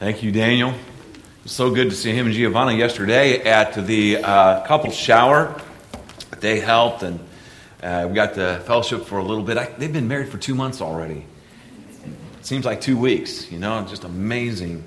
Thank 0.00 0.24
you, 0.24 0.32
Daniel. 0.32 0.70
It 0.70 1.44
was 1.44 1.52
so 1.52 1.72
good 1.72 1.88
to 1.90 1.94
see 1.94 2.10
him 2.10 2.26
and 2.26 2.34
Giovanna 2.34 2.72
yesterday 2.72 3.44
at 3.44 3.74
the 3.86 4.16
uh, 4.16 4.66
couple's 4.66 4.96
shower. 4.96 5.62
They 6.40 6.58
helped, 6.58 7.04
and 7.04 7.20
uh, 7.80 8.06
we 8.08 8.14
got 8.16 8.34
the 8.34 8.60
fellowship 8.66 9.04
for 9.04 9.18
a 9.18 9.22
little 9.22 9.44
bit. 9.44 9.56
I, 9.56 9.66
they've 9.66 9.92
been 9.92 10.08
married 10.08 10.30
for 10.30 10.36
two 10.36 10.56
months 10.56 10.80
already. 10.80 11.24
It 12.40 12.44
seems 12.44 12.64
like 12.64 12.80
two 12.80 12.98
weeks, 12.98 13.52
you 13.52 13.60
know, 13.60 13.86
just 13.88 14.02
amazing 14.02 14.82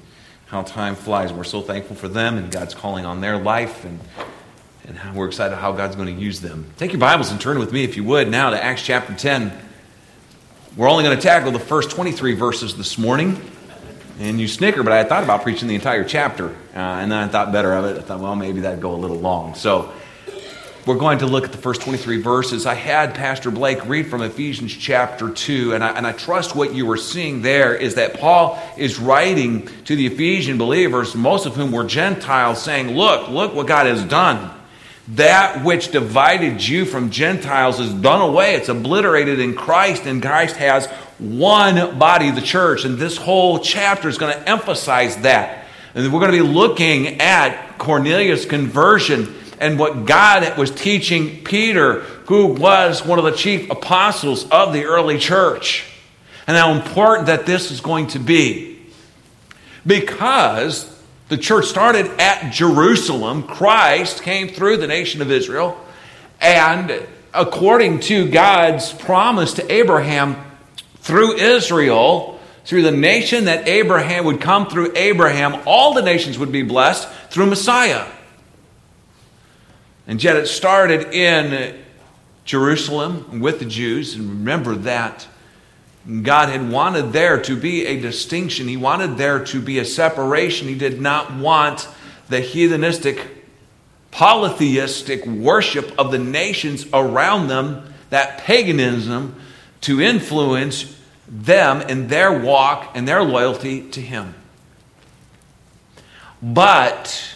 how 0.48 0.64
time 0.64 0.96
flies. 0.96 1.32
We're 1.32 1.46
so 1.46 1.62
thankful 1.62 1.96
for 1.96 2.10
them 2.10 2.38
and 2.38 2.52
God's 2.52 2.76
calling 2.76 3.06
on 3.06 3.22
their 3.22 3.38
life, 3.38 3.86
and, 3.86 4.02
and 4.90 4.98
how 4.98 5.14
we're 5.14 5.28
excited 5.28 5.56
how 5.56 5.72
God's 5.72 5.96
going 5.96 6.14
to 6.14 6.22
use 6.22 6.42
them. 6.42 6.70
Take 6.76 6.92
your 6.92 7.00
Bibles 7.00 7.32
and 7.32 7.40
turn 7.40 7.60
with 7.60 7.72
me, 7.72 7.86
if 7.86 7.96
you 7.96 8.04
would, 8.04 8.30
now 8.30 8.50
to 8.50 8.62
Acts 8.62 8.84
chapter 8.84 9.14
10. 9.14 9.58
We're 10.76 10.90
only 10.90 11.06
going 11.06 11.16
to 11.16 11.24
tackle 11.24 11.54
the 11.54 11.60
first 11.60 11.92
23 11.92 12.34
verses 12.34 12.76
this 12.76 12.98
morning. 12.98 13.42
And 14.20 14.40
you 14.40 14.48
snicker, 14.48 14.82
but 14.82 14.94
I 14.94 15.04
thought 15.04 15.24
about 15.24 15.44
preaching 15.44 15.68
the 15.68 15.76
entire 15.76 16.04
chapter. 16.04 16.48
Uh, 16.48 16.80
and 16.80 17.12
then 17.12 17.20
I 17.20 17.28
thought 17.28 17.52
better 17.52 17.74
of 17.74 17.86
it. 17.86 17.98
I 17.98 18.02
thought, 18.02 18.20
well, 18.20 18.36
maybe 18.36 18.62
that'd 18.62 18.82
go 18.82 18.94
a 18.94 18.98
little 18.98 19.20
long. 19.20 19.54
So 19.54 19.94
we're 20.88 20.96
going 20.96 21.20
to 21.20 21.28
look 21.28 21.44
at 21.44 21.52
the 21.52 21.58
first 21.58 21.82
23 21.82 22.22
verses. 22.22 22.66
I 22.66 22.74
had 22.74 23.14
Pastor 23.14 23.52
Blake 23.52 23.86
read 23.86 24.08
from 24.08 24.22
Ephesians 24.22 24.74
chapter 24.74 25.30
2, 25.30 25.76
and 25.76 25.84
I, 25.84 25.90
and 25.98 26.08
I 26.08 26.14
trust 26.14 26.56
what 26.56 26.74
you 26.74 26.86
were 26.86 26.98
seeing 26.98 27.42
there 27.42 27.76
is 27.76 27.96
that 27.96 28.20
Paul 28.20 28.58
is 28.78 28.98
writing 28.98 29.68
to 29.84 29.96
the 29.96 30.08
Ephesian 30.08 30.58
believers, 30.58 31.14
most 31.14 31.46
of 31.46 31.56
whom 31.56 31.72
were 31.72 31.84
Gentiles, 31.84 32.62
saying, 32.62 32.96
Look, 32.96 33.30
look 33.30 33.54
what 33.54 33.68
God 33.68 33.86
has 33.86 34.04
done. 34.04 34.50
That 35.10 35.64
which 35.64 35.92
divided 35.92 36.66
you 36.66 36.86
from 36.86 37.12
Gentiles 37.12 37.80
is 37.80 37.94
done 37.94 38.22
away. 38.22 38.56
It's 38.56 38.70
obliterated 38.70 39.40
in 39.40 39.56
Christ, 39.56 40.06
and 40.06 40.22
Christ 40.22 40.56
has 40.56 40.88
one 41.20 41.98
body, 41.98 42.32
the 42.32 42.42
church. 42.42 42.86
And 42.86 42.98
this 42.98 43.18
whole 43.18 43.60
chapter 43.60 44.08
is 44.10 44.18
going 44.18 44.34
to 44.34 44.50
emphasize 44.50 45.18
that. 45.18 45.66
And 45.96 46.14
we're 46.14 46.20
going 46.20 46.32
to 46.32 46.44
be 46.44 46.48
looking 46.48 47.22
at 47.22 47.78
Cornelius' 47.78 48.46
conversion 48.46 49.34
and 49.60 49.80
what 49.80 50.06
God 50.06 50.58
was 50.58 50.70
teaching 50.70 51.44
Peter, 51.44 52.02
who 52.28 52.48
was 52.48 53.04
one 53.04 53.18
of 53.18 53.26
the 53.26 53.32
chief 53.32 53.70
apostles 53.72 54.48
of 54.50 54.74
the 54.74 54.86
early 54.86 55.18
church, 55.18 55.86
and 56.46 56.56
how 56.56 56.74
important 56.74 57.28
that 57.28 57.46
this 57.46 57.72
is 57.72 57.82
going 57.82 58.08
to 58.08 58.20
be. 58.20 58.80
Because 59.86 60.94
the 61.30 61.38
church 61.38 61.66
started 61.66 62.06
at 62.20 62.52
Jerusalem, 62.52 63.44
Christ 63.44 64.22
came 64.22 64.50
through 64.50 64.78
the 64.78 64.88
nation 64.88 65.22
of 65.22 65.32
Israel, 65.32 65.84
and 66.40 67.08
according 67.34 68.02
to 68.02 68.30
God's 68.30 68.94
promise 68.94 69.54
to 69.54 69.72
Abraham, 69.72 70.36
through 71.08 71.38
Israel, 71.38 72.38
through 72.66 72.82
the 72.82 72.92
nation 72.92 73.46
that 73.46 73.66
Abraham 73.66 74.26
would 74.26 74.42
come 74.42 74.68
through 74.68 74.92
Abraham, 74.94 75.64
all 75.66 75.94
the 75.94 76.02
nations 76.02 76.38
would 76.38 76.52
be 76.52 76.64
blessed 76.64 77.08
through 77.30 77.46
Messiah. 77.46 78.06
And 80.06 80.22
yet 80.22 80.36
it 80.36 80.48
started 80.48 81.14
in 81.14 81.82
Jerusalem 82.44 83.40
with 83.40 83.60
the 83.60 83.66
Jews. 83.66 84.16
And 84.16 84.30
remember 84.30 84.76
that 84.76 85.26
God 86.24 86.50
had 86.50 86.70
wanted 86.70 87.14
there 87.14 87.42
to 87.44 87.56
be 87.56 87.86
a 87.86 88.02
distinction, 88.02 88.68
He 88.68 88.76
wanted 88.76 89.16
there 89.16 89.46
to 89.46 89.62
be 89.62 89.80
a 89.80 89.86
separation. 89.86 90.68
He 90.68 90.76
did 90.76 91.00
not 91.00 91.34
want 91.34 91.88
the 92.28 92.42
heathenistic, 92.42 93.26
polytheistic 94.12 95.26
worship 95.26 95.98
of 95.98 96.12
the 96.12 96.20
nations 96.20 96.86
around 96.92 97.48
them, 97.48 97.94
that 98.10 98.40
paganism, 98.40 99.40
to 99.80 100.02
influence 100.02 100.97
them 101.28 101.82
in 101.82 102.08
their 102.08 102.32
walk 102.40 102.92
and 102.96 103.08
their 103.08 103.24
loyalty 103.24 103.90
to 103.92 104.02
Him. 104.02 104.34
But 106.42 107.36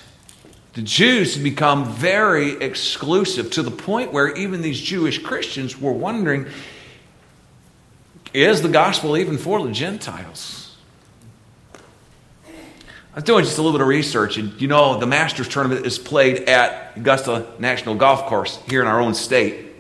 the 0.74 0.82
Jews 0.82 1.36
had 1.36 1.44
become 1.44 1.86
very 1.86 2.52
exclusive 2.52 3.52
to 3.52 3.64
the 3.64 3.72
point 3.72 4.14
where 4.14 4.34
even 4.36 4.62
these 4.62 4.80
Jewish 4.80 5.20
Christians 5.20 5.80
were 5.80 5.92
wondering 5.92 6.48
is 8.34 8.62
the 8.62 8.70
gospel 8.70 9.18
even 9.18 9.38
for 9.38 9.62
the 9.66 9.72
Gentiles? 9.72 10.78
I 13.14 13.16
was 13.16 13.26
doing 13.26 13.44
just 13.44 13.58
a 13.58 13.62
little 13.62 13.78
bit 13.78 13.82
of 13.82 13.90
research, 13.90 14.38
and 14.38 14.60
you 14.62 14.70
know, 14.70 14.98
the 14.98 15.06
Masters 15.06 15.50
tournament 15.50 15.86
is 15.86 16.00
played 16.00 16.48
at 16.48 16.96
Augusta 16.96 17.46
National 17.60 17.96
Golf 17.96 18.28
Course 18.28 18.58
here 18.70 18.82
in 18.82 18.88
our 18.88 19.02
own 19.02 19.14
state. 19.14 19.71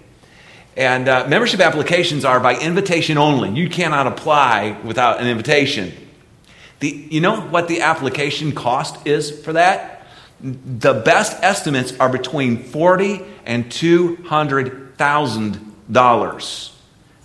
And 0.77 1.09
uh, 1.09 1.27
membership 1.27 1.59
applications 1.59 2.23
are 2.23 2.39
by 2.39 2.57
invitation 2.57 3.17
only. 3.17 3.49
You 3.49 3.69
cannot 3.69 4.07
apply 4.07 4.77
without 4.83 5.19
an 5.19 5.27
invitation. 5.27 5.91
The, 6.79 6.89
you 6.89 7.21
know 7.21 7.41
what 7.41 7.67
the 7.67 7.81
application 7.81 8.53
cost 8.53 9.05
is 9.05 9.43
for 9.43 9.53
that? 9.53 10.07
The 10.41 10.93
best 10.93 11.37
estimates 11.43 11.93
are 11.99 12.09
between 12.09 12.63
forty 12.63 13.21
and 13.45 13.71
two 13.71 14.15
hundred 14.23 14.97
thousand 14.97 15.73
dollars. 15.91 16.70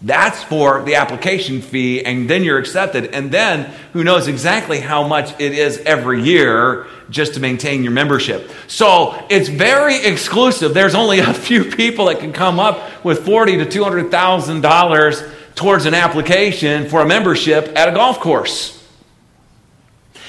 That's 0.02 0.42
for 0.44 0.82
the 0.82 0.96
application 0.96 1.62
fee, 1.62 2.04
and 2.04 2.28
then 2.28 2.44
you're 2.44 2.58
accepted. 2.58 3.06
And 3.06 3.32
then 3.32 3.72
who 3.92 4.04
knows 4.04 4.28
exactly 4.28 4.80
how 4.80 5.06
much 5.08 5.32
it 5.40 5.52
is 5.52 5.78
every 5.78 6.22
year 6.22 6.86
just 7.08 7.34
to 7.34 7.40
maintain 7.40 7.82
your 7.82 7.92
membership. 7.92 8.50
So 8.66 9.18
it's 9.30 9.48
very 9.48 10.04
exclusive. 10.04 10.74
There's 10.74 10.94
only 10.94 11.20
a 11.20 11.32
few 11.34 11.64
people 11.64 12.06
that 12.06 12.18
can 12.18 12.32
come 12.32 12.60
up 12.60 13.04
with 13.04 13.24
forty 13.24 13.56
to 13.56 13.64
two 13.64 13.84
hundred 13.84 14.10
thousand 14.10 14.60
dollars 14.60 15.22
towards 15.54 15.86
an 15.86 15.94
application 15.94 16.88
for 16.88 17.00
a 17.00 17.06
membership 17.06 17.72
at 17.76 17.88
a 17.88 17.92
golf 17.92 18.20
course. 18.20 18.76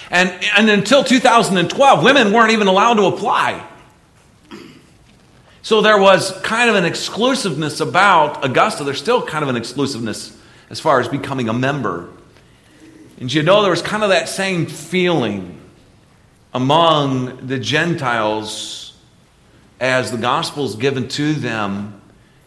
And, 0.10 0.30
and 0.58 0.70
until 0.70 1.04
2012, 1.04 2.04
women 2.04 2.32
weren't 2.32 2.52
even 2.52 2.68
allowed 2.68 2.94
to 2.96 3.06
apply. 3.06 3.68
So 5.62 5.82
there 5.82 5.98
was 5.98 6.32
kind 6.42 6.70
of 6.70 6.76
an 6.76 6.86
exclusiveness 6.86 7.80
about 7.80 8.46
Augusta. 8.46 8.84
There's 8.84 9.00
still 9.00 9.26
kind 9.26 9.44
of 9.44 9.50
an 9.50 9.56
exclusiveness 9.56 10.38
as 10.70 10.80
far 10.80 11.00
as 11.00 11.08
becoming 11.08 11.50
a 11.50 11.54
member. 11.54 12.10
And 13.20 13.32
you 13.34 13.44
know, 13.44 13.62
there 13.62 13.72
was 13.72 13.82
kind 13.82 14.04
of 14.04 14.10
that 14.10 14.30
same 14.30 14.68
feeling 14.68 15.60
among 16.54 17.48
the 17.48 17.60
Gentiles 17.60 18.98
as 19.80 20.12
the 20.12 20.18
gospel 20.18 20.66
is 20.66 20.76
given 20.76 21.08
to 21.10 21.34
them 21.34 22.02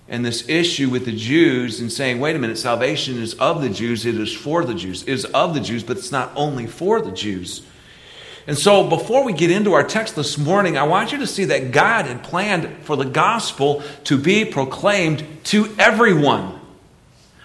and 0.08 0.24
this 0.24 0.48
issue 0.48 0.90
with 0.90 1.04
the 1.04 1.16
Jews 1.16 1.80
and 1.80 1.90
saying, 1.90 2.18
wait 2.18 2.34
a 2.34 2.38
minute, 2.38 2.58
salvation 2.58 3.22
is 3.22 3.34
of 3.34 3.62
the 3.62 3.68
Jews, 3.68 4.04
it 4.04 4.16
is 4.16 4.34
for 4.34 4.64
the 4.64 4.74
Jews, 4.74 5.02
it 5.02 5.10
is 5.10 5.24
of 5.26 5.54
the 5.54 5.60
Jews, 5.60 5.84
but 5.84 5.98
it's 5.98 6.10
not 6.10 6.32
only 6.34 6.66
for 6.66 7.00
the 7.00 7.12
Jews. 7.12 7.62
And 8.50 8.58
so, 8.58 8.88
before 8.88 9.22
we 9.22 9.32
get 9.32 9.52
into 9.52 9.74
our 9.74 9.84
text 9.84 10.16
this 10.16 10.36
morning, 10.36 10.76
I 10.76 10.82
want 10.82 11.12
you 11.12 11.18
to 11.18 11.26
see 11.28 11.44
that 11.44 11.70
God 11.70 12.06
had 12.06 12.24
planned 12.24 12.68
for 12.82 12.96
the 12.96 13.04
gospel 13.04 13.84
to 14.02 14.18
be 14.18 14.44
proclaimed 14.44 15.24
to 15.44 15.72
everyone. 15.78 16.58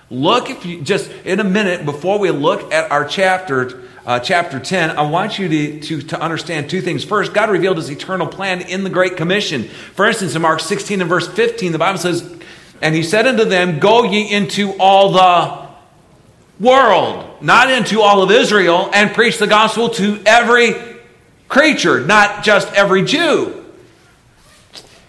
Look, 0.09 0.49
if 0.49 0.66
you 0.66 0.81
just 0.81 1.11
in 1.23 1.39
a 1.39 1.43
minute, 1.43 1.85
before 1.85 2.17
we 2.17 2.31
look 2.31 2.73
at 2.73 2.89
our 2.89 3.05
chapter, 3.05 3.83
uh, 4.03 4.19
chapter 4.19 4.59
10, 4.59 4.97
I 4.97 5.03
want 5.03 5.38
you 5.38 5.47
to, 5.47 5.79
to, 5.81 6.01
to 6.07 6.19
understand 6.19 6.71
two 6.71 6.81
things. 6.81 7.03
First, 7.03 7.35
God 7.35 7.51
revealed 7.51 7.77
his 7.77 7.91
eternal 7.91 8.25
plan 8.25 8.61
in 8.61 8.83
the 8.83 8.89
Great 8.89 9.16
Commission. 9.16 9.66
For 9.66 10.07
instance, 10.07 10.33
in 10.33 10.41
Mark 10.41 10.59
16 10.59 11.01
and 11.01 11.07
verse 11.07 11.27
15, 11.27 11.72
the 11.72 11.77
Bible 11.77 11.99
says, 11.99 12.35
And 12.81 12.95
he 12.95 13.03
said 13.03 13.27
unto 13.27 13.45
them, 13.45 13.77
Go 13.77 14.05
ye 14.05 14.33
into 14.33 14.73
all 14.79 15.11
the 15.11 15.67
world, 16.59 17.43
not 17.43 17.69
into 17.69 18.01
all 18.01 18.23
of 18.23 18.31
Israel, 18.31 18.89
and 18.91 19.13
preach 19.13 19.37
the 19.37 19.45
gospel 19.45 19.89
to 19.89 20.19
every 20.25 20.94
creature, 21.55 22.01
not 22.01 22.43
just 22.43 22.67
every 22.73 23.01
Jew. 23.01 23.63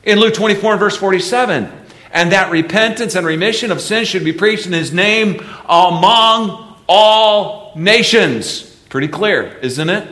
In 0.04 0.20
Luke 0.20 0.32
24 0.32 0.74
and 0.74 0.78
verse 0.78 0.96
47, 0.96 1.68
and 2.12 2.30
that 2.30 2.52
repentance 2.52 3.16
and 3.16 3.26
remission 3.26 3.72
of 3.72 3.80
sins 3.80 4.06
should 4.06 4.24
be 4.24 4.32
preached 4.32 4.64
in 4.64 4.72
his 4.72 4.92
name 4.92 5.40
among 5.68 6.76
all 6.88 7.72
nations. 7.74 8.62
Pretty 8.88 9.08
clear, 9.08 9.56
isn't 9.58 9.90
it? 9.90 10.08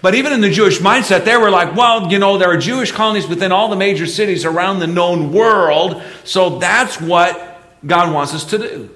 But 0.00 0.16
even 0.16 0.32
in 0.32 0.40
the 0.40 0.50
Jewish 0.50 0.80
mindset, 0.80 1.24
they 1.24 1.36
were 1.36 1.50
like, 1.50 1.76
well, 1.76 2.10
you 2.10 2.18
know, 2.18 2.38
there 2.38 2.50
are 2.50 2.56
Jewish 2.56 2.90
colonies 2.90 3.28
within 3.28 3.52
all 3.52 3.68
the 3.68 3.76
major 3.76 4.06
cities 4.06 4.44
around 4.44 4.80
the 4.80 4.88
known 4.88 5.32
world, 5.32 6.02
so 6.24 6.58
that's 6.58 7.00
what 7.00 7.62
God 7.86 8.12
wants 8.12 8.34
us 8.34 8.46
to 8.46 8.58
do. 8.58 8.90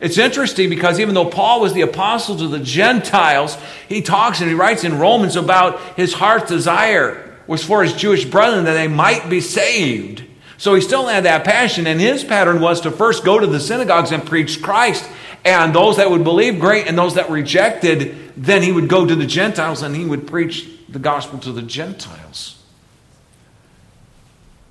It's 0.00 0.16
interesting 0.16 0.70
because 0.70 0.98
even 0.98 1.14
though 1.14 1.28
Paul 1.28 1.60
was 1.60 1.74
the 1.74 1.82
apostle 1.82 2.36
to 2.38 2.48
the 2.48 2.58
Gentiles, 2.58 3.56
he 3.88 4.00
talks 4.00 4.40
and 4.40 4.48
he 4.48 4.54
writes 4.54 4.82
in 4.82 4.98
Romans 4.98 5.36
about 5.36 5.78
his 5.96 6.14
heart's 6.14 6.48
desire 6.50 7.36
was 7.46 7.62
for 7.62 7.82
his 7.82 7.92
Jewish 7.92 8.24
brethren 8.24 8.64
that 8.64 8.74
they 8.74 8.88
might 8.88 9.28
be 9.28 9.40
saved. 9.40 10.24
So 10.56 10.74
he 10.74 10.80
still 10.80 11.06
had 11.06 11.24
that 11.24 11.44
passion, 11.44 11.86
and 11.86 12.00
his 12.00 12.22
pattern 12.22 12.60
was 12.60 12.82
to 12.82 12.90
first 12.90 13.24
go 13.24 13.38
to 13.38 13.46
the 13.46 13.60
synagogues 13.60 14.12
and 14.12 14.24
preach 14.24 14.62
Christ. 14.62 15.08
And 15.44 15.74
those 15.74 15.96
that 15.96 16.10
would 16.10 16.22
believe, 16.22 16.60
great, 16.60 16.86
and 16.86 16.96
those 16.96 17.14
that 17.14 17.30
rejected, 17.30 18.32
then 18.36 18.62
he 18.62 18.70
would 18.70 18.88
go 18.88 19.06
to 19.06 19.14
the 19.14 19.26
Gentiles 19.26 19.82
and 19.82 19.96
he 19.96 20.04
would 20.04 20.26
preach 20.26 20.68
the 20.88 20.98
gospel 20.98 21.38
to 21.40 21.52
the 21.52 21.62
Gentiles. 21.62 22.59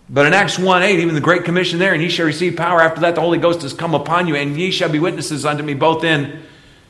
But 0.10 0.26
in 0.26 0.34
Acts 0.34 0.58
1 0.58 0.82
8, 0.82 1.00
even 1.00 1.14
the 1.14 1.22
Great 1.22 1.44
Commission 1.44 1.78
there, 1.78 1.94
and 1.94 2.02
ye 2.02 2.10
shall 2.10 2.26
receive 2.26 2.56
power. 2.56 2.82
After 2.82 3.02
that, 3.02 3.14
the 3.14 3.22
Holy 3.22 3.38
Ghost 3.38 3.62
has 3.62 3.74
come 3.74 3.94
upon 3.94 4.28
you, 4.28 4.36
and 4.36 4.58
ye 4.58 4.72
shall 4.72 4.90
be 4.90 5.00
witnesses 5.00 5.46
unto 5.46 5.64
me 5.64 5.76
both 5.76 6.04
in 6.04 6.42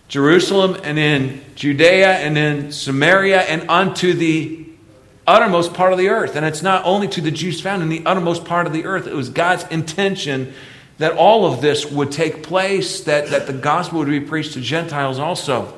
Jerusalem 0.08 0.78
and 0.84 0.98
in 0.98 1.42
Judea 1.56 2.14
and 2.14 2.38
in 2.38 2.72
Samaria 2.72 3.42
and 3.42 3.70
unto 3.70 4.14
the 4.14 4.66
uttermost 5.28 5.74
part 5.74 5.92
of 5.92 6.00
the 6.00 6.08
earth. 6.08 6.36
And 6.36 6.46
it's 6.46 6.64
not 6.64 6.84
only 6.86 7.08
to 7.10 7.22
the 7.22 7.30
Jews 7.30 7.62
found 7.62 7.84
in 7.84 7.90
the 7.90 8.04
uttermost 8.06 8.46
part 8.46 8.66
of 8.66 8.74
the 8.74 8.86
earth, 8.86 9.06
it 9.06 9.14
was 9.14 9.30
God's 9.30 9.66
intention 9.66 10.54
that 10.98 11.14
all 11.14 11.46
of 11.46 11.62
this 11.62 11.90
would 11.90 12.12
take 12.12 12.42
place, 12.44 13.02
that, 13.02 13.28
that 13.30 13.48
the 13.48 13.54
gospel 13.54 14.00
would 14.00 14.08
be 14.08 14.20
preached 14.20 14.54
to 14.54 14.62
Gentiles 14.62 15.20
also. 15.20 15.78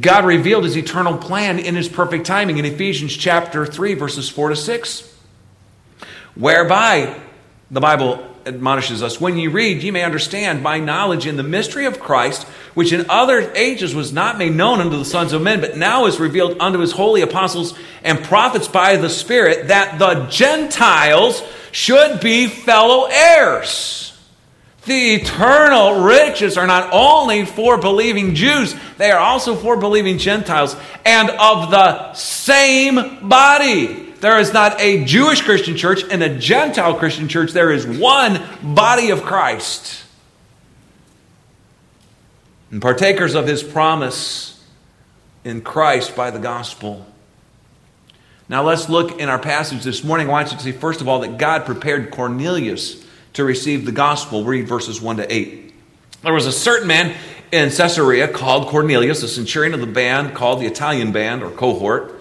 God 0.00 0.24
revealed 0.24 0.64
his 0.64 0.76
eternal 0.76 1.16
plan 1.16 1.58
in 1.58 1.74
his 1.74 1.88
perfect 1.88 2.26
timing 2.26 2.58
in 2.58 2.64
Ephesians 2.64 3.14
chapter 3.14 3.64
3, 3.66 3.94
verses 3.94 4.28
4 4.28 4.50
to 4.50 4.56
6, 4.56 5.13
whereby 6.34 7.20
the 7.70 7.80
Bible 7.80 8.34
admonishes 8.46 9.02
us 9.02 9.20
when 9.20 9.38
you 9.38 9.50
read, 9.50 9.82
ye 9.82 9.90
may 9.90 10.02
understand 10.02 10.62
by 10.62 10.78
knowledge 10.78 11.26
in 11.26 11.36
the 11.36 11.42
mystery 11.42 11.86
of 11.86 12.00
Christ, 12.00 12.44
which 12.74 12.92
in 12.92 13.08
other 13.08 13.52
ages 13.54 13.94
was 13.94 14.12
not 14.12 14.38
made 14.38 14.54
known 14.54 14.80
unto 14.80 14.98
the 14.98 15.04
sons 15.04 15.32
of 15.32 15.42
men, 15.42 15.60
but 15.60 15.76
now 15.76 16.06
is 16.06 16.20
revealed 16.20 16.56
unto 16.60 16.78
his 16.78 16.92
holy 16.92 17.22
apostles 17.22 17.76
and 18.02 18.22
prophets 18.22 18.68
by 18.68 18.96
the 18.96 19.08
Spirit, 19.08 19.68
that 19.68 19.98
the 19.98 20.26
Gentiles 20.26 21.42
should 21.72 22.20
be 22.20 22.46
fellow 22.46 23.06
heirs. 23.10 24.10
The 24.86 25.14
eternal 25.14 26.02
riches 26.04 26.58
are 26.58 26.66
not 26.66 26.90
only 26.92 27.46
for 27.46 27.78
believing 27.78 28.34
Jews, 28.34 28.74
they 28.98 29.10
are 29.10 29.18
also 29.18 29.56
for 29.56 29.78
believing 29.78 30.18
Gentiles 30.18 30.76
and 31.06 31.30
of 31.30 31.70
the 31.70 32.12
same 32.12 33.26
body. 33.26 34.03
There 34.24 34.38
is 34.38 34.54
not 34.54 34.80
a 34.80 35.04
Jewish 35.04 35.42
Christian 35.42 35.76
church 35.76 36.02
and 36.10 36.22
a 36.22 36.34
Gentile 36.34 36.94
Christian 36.94 37.28
church. 37.28 37.52
There 37.52 37.70
is 37.70 37.86
one 37.86 38.40
body 38.62 39.10
of 39.10 39.22
Christ. 39.22 40.02
And 42.70 42.80
partakers 42.80 43.34
of 43.34 43.46
his 43.46 43.62
promise 43.62 44.64
in 45.44 45.60
Christ 45.60 46.16
by 46.16 46.30
the 46.30 46.38
gospel. 46.38 47.04
Now 48.48 48.62
let's 48.62 48.88
look 48.88 49.20
in 49.20 49.28
our 49.28 49.38
passage 49.38 49.84
this 49.84 50.02
morning. 50.02 50.28
I 50.28 50.30
want 50.30 50.52
you 50.52 50.56
to 50.56 50.62
see, 50.62 50.72
first 50.72 51.02
of 51.02 51.08
all, 51.08 51.20
that 51.20 51.36
God 51.36 51.66
prepared 51.66 52.10
Cornelius 52.10 53.04
to 53.34 53.44
receive 53.44 53.84
the 53.84 53.92
gospel. 53.92 54.42
Read 54.42 54.66
verses 54.66 55.02
1 55.02 55.18
to 55.18 55.30
8. 55.30 55.74
There 56.22 56.32
was 56.32 56.46
a 56.46 56.52
certain 56.52 56.88
man 56.88 57.14
in 57.52 57.68
Caesarea 57.68 58.28
called 58.28 58.68
Cornelius, 58.68 59.22
a 59.22 59.28
centurion 59.28 59.74
of 59.74 59.80
the 59.80 59.86
band 59.86 60.34
called 60.34 60.62
the 60.62 60.66
Italian 60.66 61.12
band 61.12 61.42
or 61.42 61.50
cohort 61.50 62.13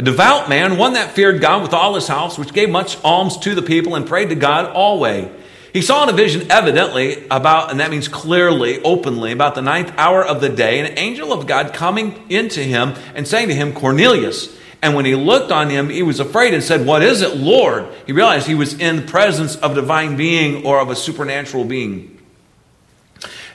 a 0.00 0.02
devout 0.02 0.48
man, 0.48 0.78
one 0.78 0.94
that 0.94 1.10
feared 1.10 1.42
God 1.42 1.60
with 1.60 1.74
all 1.74 1.94
his 1.94 2.08
house, 2.08 2.38
which 2.38 2.54
gave 2.54 2.70
much 2.70 2.96
alms 3.04 3.36
to 3.40 3.54
the 3.54 3.60
people 3.60 3.96
and 3.96 4.06
prayed 4.06 4.30
to 4.30 4.34
God 4.34 4.64
always. 4.72 5.28
He 5.74 5.82
saw 5.82 6.04
in 6.04 6.08
a 6.08 6.14
vision, 6.14 6.50
evidently, 6.50 7.26
about, 7.30 7.70
and 7.70 7.80
that 7.80 7.90
means 7.90 8.08
clearly, 8.08 8.82
openly, 8.82 9.30
about 9.30 9.54
the 9.54 9.60
ninth 9.60 9.92
hour 9.98 10.24
of 10.24 10.40
the 10.40 10.48
day, 10.48 10.80
an 10.80 10.98
angel 10.98 11.34
of 11.34 11.46
God 11.46 11.74
coming 11.74 12.24
into 12.30 12.62
him 12.62 12.94
and 13.14 13.28
saying 13.28 13.48
to 13.48 13.54
him, 13.54 13.74
Cornelius. 13.74 14.56
And 14.80 14.94
when 14.94 15.04
he 15.04 15.14
looked 15.14 15.52
on 15.52 15.68
him, 15.68 15.90
he 15.90 16.02
was 16.02 16.18
afraid 16.18 16.54
and 16.54 16.64
said, 16.64 16.86
What 16.86 17.02
is 17.02 17.20
it, 17.20 17.36
Lord? 17.36 17.86
He 18.06 18.12
realized 18.12 18.46
he 18.46 18.54
was 18.54 18.80
in 18.80 18.96
the 18.96 19.02
presence 19.02 19.54
of 19.56 19.72
a 19.72 19.74
divine 19.82 20.16
being 20.16 20.64
or 20.64 20.80
of 20.80 20.88
a 20.88 20.96
supernatural 20.96 21.64
being. 21.64 22.19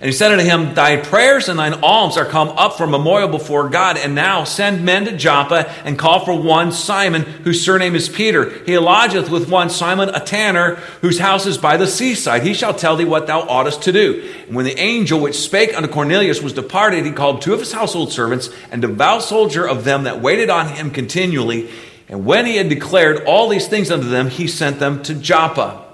And 0.01 0.07
he 0.07 0.12
said 0.12 0.31
unto 0.31 0.44
him, 0.44 0.74
Thy 0.74 0.97
prayers 0.97 1.47
and 1.47 1.57
thine 1.57 1.75
alms 1.75 2.18
are 2.18 2.25
come 2.25 2.50
up 2.50 2.75
for 2.75 2.86
memorial 2.86 3.30
before 3.30 3.69
God. 3.69 3.97
And 3.97 4.13
now 4.13 4.44
send 4.44 4.83
men 4.83 5.06
to 5.06 5.15
Joppa 5.15 5.69
and 5.86 5.97
call 5.97 6.25
for 6.25 6.38
one 6.38 6.74
Simon, 6.74 7.21
whose 7.21 7.63
surname 7.63 7.95
is 7.95 8.09
Peter. 8.09 8.50
He 8.65 8.77
lodgeth 8.77 9.30
with 9.30 9.50
one 9.50 9.69
Simon, 9.69 10.09
a 10.09 10.19
tanner, 10.19 10.75
whose 11.01 11.19
house 11.19 11.45
is 11.45 11.57
by 11.57 11.77
the 11.77 11.88
seaside. 11.88 12.44
He 12.44 12.53
shall 12.53 12.74
tell 12.74 12.97
thee 12.97 13.06
what 13.06 13.27
thou 13.27 13.42
oughtest 13.42 13.83
to 13.83 13.94
do. 13.94 14.30
And 14.47 14.56
when 14.56 14.65
the 14.65 14.77
angel 14.77 15.21
which 15.21 15.36
spake 15.36 15.75
unto 15.75 15.88
Cornelius 15.88 16.42
was 16.42 16.51
departed, 16.51 17.06
he 17.06 17.12
called 17.12 17.42
two 17.42 17.53
of 17.53 17.62
his 17.62 17.71
household 17.71 18.12
servants 18.12 18.50
and 18.71 18.81
devout 18.81 19.24
soldier 19.24 19.65
of 19.65 19.86
them 19.86 20.03
that 20.03 20.21
waited 20.21 20.50
on 20.50 20.68
him 20.68 20.92
continually. 20.92 21.69
And 22.09 22.25
when 22.25 22.45
he 22.45 22.57
had 22.57 22.68
declared 22.68 23.24
all 23.25 23.47
these 23.47 23.68
things 23.69 23.89
unto 23.92 24.09
them, 24.09 24.30
he 24.30 24.47
sent 24.47 24.80
them 24.80 25.01
to 25.03 25.15
Joppa. 25.15 25.85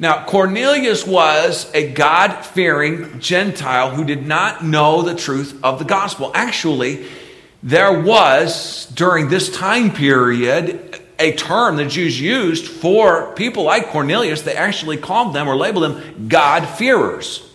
Now, 0.00 0.24
Cornelius 0.24 1.06
was 1.06 1.70
a 1.74 1.92
God 1.92 2.32
fearing 2.42 3.20
Gentile 3.20 3.90
who 3.90 4.02
did 4.02 4.26
not 4.26 4.64
know 4.64 5.02
the 5.02 5.14
truth 5.14 5.60
of 5.62 5.78
the 5.78 5.84
gospel. 5.84 6.32
Actually, 6.34 7.06
there 7.62 8.00
was, 8.00 8.86
during 8.94 9.28
this 9.28 9.54
time 9.54 9.92
period, 9.92 10.98
a 11.18 11.34
term 11.34 11.76
the 11.76 11.84
Jews 11.84 12.18
used 12.18 12.66
for 12.66 13.34
people 13.34 13.64
like 13.64 13.88
Cornelius. 13.88 14.40
They 14.40 14.54
actually 14.54 14.96
called 14.96 15.34
them 15.34 15.46
or 15.46 15.54
labeled 15.54 15.84
them 15.84 16.28
God-fearers. 16.28 17.46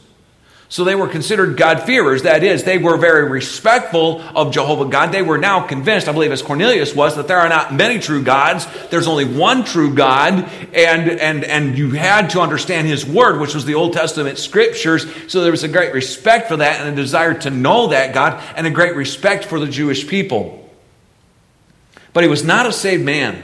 So 0.67 0.83
they 0.83 0.95
were 0.95 1.07
considered 1.07 1.57
God-fearers. 1.57 2.23
That 2.23 2.43
is, 2.43 2.63
they 2.63 2.79
were 2.79 2.97
very 2.97 3.29
respectful 3.29 4.21
of 4.35 4.51
Jehovah 4.51 4.89
God. 4.89 5.11
They 5.11 5.21
were 5.21 5.37
now 5.37 5.65
convinced, 5.67 6.07
I 6.07 6.11
believe, 6.11 6.31
as 6.31 6.41
Cornelius 6.41 6.95
was, 6.95 7.15
that 7.15 7.27
there 7.27 7.37
are 7.37 7.47
not 7.47 7.73
many 7.73 7.99
true 7.99 8.23
gods. 8.23 8.65
There's 8.89 9.07
only 9.07 9.25
one 9.25 9.63
true 9.63 9.93
God, 9.93 10.33
and, 10.73 11.09
and, 11.11 11.43
and 11.43 11.77
you 11.77 11.91
had 11.91 12.31
to 12.31 12.41
understand 12.41 12.87
his 12.87 13.05
word, 13.05 13.39
which 13.39 13.53
was 13.53 13.65
the 13.65 13.75
Old 13.75 13.93
Testament 13.93 14.39
scriptures. 14.39 15.05
So 15.31 15.41
there 15.41 15.51
was 15.51 15.63
a 15.63 15.67
great 15.67 15.93
respect 15.93 16.47
for 16.47 16.57
that 16.57 16.81
and 16.81 16.89
a 16.89 16.95
desire 16.95 17.35
to 17.41 17.51
know 17.51 17.87
that 17.87 18.13
God 18.13 18.43
and 18.57 18.65
a 18.65 18.71
great 18.71 18.95
respect 18.95 19.45
for 19.45 19.59
the 19.59 19.67
Jewish 19.67 20.07
people. 20.07 20.67
But 22.11 22.23
he 22.23 22.29
was 22.29 22.43
not 22.43 22.65
a 22.65 22.73
saved 22.73 23.03
man. 23.03 23.43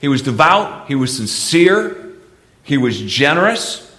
He 0.00 0.08
was 0.08 0.22
devout, 0.22 0.88
he 0.88 0.94
was 0.94 1.14
sincere, 1.16 2.14
he 2.62 2.78
was 2.78 3.00
generous, 3.00 3.94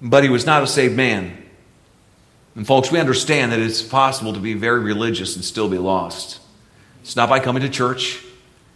but 0.00 0.24
he 0.24 0.30
was 0.30 0.46
not 0.46 0.62
a 0.62 0.66
saved 0.66 0.96
man. 0.96 1.44
And, 2.58 2.66
folks, 2.66 2.90
we 2.90 2.98
understand 2.98 3.52
that 3.52 3.60
it's 3.60 3.82
possible 3.82 4.32
to 4.32 4.40
be 4.40 4.54
very 4.54 4.80
religious 4.80 5.36
and 5.36 5.44
still 5.44 5.68
be 5.68 5.78
lost. 5.78 6.40
It's 7.02 7.14
not 7.14 7.28
by 7.28 7.38
coming 7.38 7.62
to 7.62 7.68
church, 7.68 8.20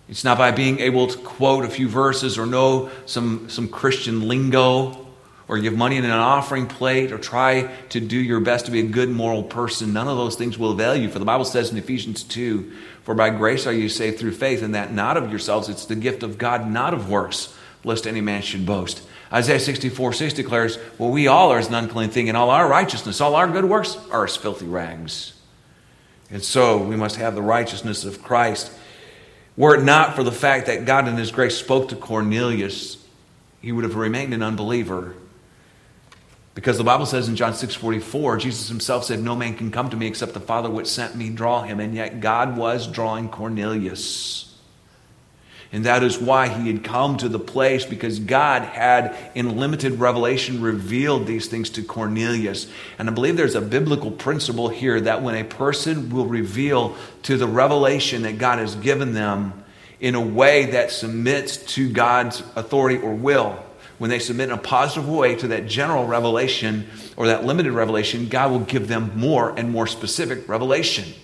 it's 0.09 0.23
not 0.23 0.39
by 0.39 0.53
being 0.53 0.79
able 0.79 1.09
to 1.09 1.19
quote 1.19 1.65
a 1.65 1.69
few 1.69 1.89
verses 1.89 2.39
or 2.39 2.47
know 2.47 2.93
some, 3.07 3.49
some 3.51 3.67
Christian 3.67 4.29
lingo 4.29 5.09
or 5.49 5.59
give 5.59 5.75
money 5.75 5.97
in 5.97 6.05
an 6.05 6.13
offering 6.13 6.69
plate 6.69 7.11
or 7.11 7.19
try 7.19 7.75
to 7.89 7.99
do 7.99 8.17
your 8.17 8.39
best 8.39 8.67
to 8.67 8.71
be 8.71 8.79
a 8.79 8.85
good 8.85 9.09
moral 9.09 9.43
person. 9.43 9.93
None 9.93 10.07
of 10.07 10.17
those 10.17 10.37
things 10.37 10.57
will 10.57 10.71
avail 10.71 10.95
you. 10.95 11.11
For 11.11 11.19
the 11.19 11.25
Bible 11.25 11.45
says 11.45 11.73
in 11.73 11.77
Ephesians 11.77 12.23
2 12.23 12.73
For 13.03 13.17
by 13.17 13.31
grace 13.31 13.67
are 13.67 13.73
you 13.73 13.89
saved 13.89 14.21
through 14.21 14.35
faith, 14.35 14.63
and 14.63 14.77
that 14.77 14.93
not 14.93 15.17
of 15.17 15.29
yourselves, 15.29 15.69
it's 15.69 15.87
the 15.87 15.97
gift 15.97 16.23
of 16.23 16.39
God, 16.39 16.71
not 16.71 16.95
of 16.95 17.11
works, 17.11 17.53
lest 17.83 18.07
any 18.07 18.21
man 18.21 18.43
should 18.43 18.65
boast. 18.65 19.03
Isaiah 19.33 19.61
64 19.61 20.13
6 20.13 20.35
declares, 20.35 20.79
Well, 20.99 21.11
we 21.11 21.27
all 21.27 21.51
are 21.53 21.59
as 21.59 21.69
an 21.69 21.75
unclean 21.75 22.11
thing, 22.11 22.29
and 22.29 22.37
all 22.37 22.51
our 22.51 22.69
righteousness, 22.69 23.21
all 23.21 23.35
our 23.35 23.49
good 23.49 23.65
works 23.65 23.97
are 24.11 24.25
as 24.25 24.37
filthy 24.37 24.67
rags. 24.67 25.33
And 26.31 26.43
so 26.43 26.79
we 26.79 26.97
must 26.97 27.17
have 27.17 27.35
the 27.35 27.43
righteousness 27.43 28.05
of 28.05 28.23
Christ. 28.23 28.73
Were 29.57 29.75
it 29.75 29.85
not 29.85 30.17
for 30.17 30.23
the 30.23 30.33
fact 30.33 30.67
that 30.67 30.85
God 30.85 31.09
in 31.09 31.17
His 31.17 31.31
grace 31.31 31.57
spoke 31.57 31.89
to 31.89 31.97
Cornelius, 31.97 33.03
he 33.63 33.71
would 33.71 33.85
have 33.85 33.95
remained 33.95 34.35
an 34.35 34.43
unbeliever. 34.43 35.15
Because 36.55 36.77
the 36.77 36.85
Bible 36.85 37.07
says 37.07 37.29
in 37.29 37.37
John 37.37 37.55
6 37.55 37.75
44, 37.75 38.37
Jesus 38.39 38.69
himself 38.69 39.05
said, 39.05 39.21
No 39.21 39.37
man 39.37 39.57
can 39.57 39.71
come 39.71 39.89
to 39.89 39.97
me 39.97 40.07
except 40.07 40.35
the 40.35 40.41
Father 40.41 40.69
which 40.69 40.87
sent 40.87 41.17
me 41.17 41.31
draw 41.31 41.63
him. 41.63 41.81
And 41.81 41.95
yet 41.95 42.21
God 42.21 42.59
was 42.59 42.87
drawing 42.87 43.31
Cornelius. 43.31 44.52
And 45.75 45.87
that 45.87 46.03
is 46.03 46.19
why 46.19 46.49
he 46.49 46.71
had 46.71 46.85
come 46.85 47.17
to 47.17 47.31
the 47.31 47.39
place 47.39 47.87
because 47.87 48.19
God 48.19 48.61
had, 48.61 49.17
in 49.35 49.57
limited 49.57 49.99
revelation, 49.99 50.61
revealed 50.61 51.27
these 51.27 51.49
things 51.49 51.71
to 51.71 51.83
Cornelius. 51.83 52.67
And 52.99 53.09
I 53.09 53.13
believe 53.13 53.39
there's 53.39 53.55
a 53.55 53.63
biblical 53.63 54.11
principle 54.11 54.69
here 54.69 55.01
that 55.01 55.23
when 55.23 55.35
a 55.35 55.45
person 55.45 56.11
will 56.11 56.27
reveal 56.27 56.95
to 57.23 57.39
the 57.39 57.49
revelation 57.49 58.23
that 58.23 58.37
God 58.37 58.59
has 58.59 58.75
given 58.75 59.15
them 59.15 59.65
in 59.99 60.15
a 60.15 60.21
way 60.21 60.67
that 60.67 60.91
submits 60.91 61.57
to 61.57 61.91
God's 61.91 62.43
authority 62.55 62.99
or 62.99 63.15
will, 63.15 63.65
when 63.97 64.11
they 64.11 64.19
submit 64.19 64.51
in 64.51 64.55
a 64.55 64.59
positive 64.59 65.09
way 65.09 65.37
to 65.37 65.49
that 65.49 65.67
general 65.67 66.07
revelation 66.07 66.87
or 67.17 67.29
that 67.29 67.47
limited 67.47 67.73
revelation, 67.73 68.29
God 68.29 68.51
will 68.51 68.61
give 68.61 68.89
them 68.89 69.13
more 69.15 69.57
and 69.57 69.71
more 69.71 69.87
specific 69.87 70.49
revelation. 70.49 71.15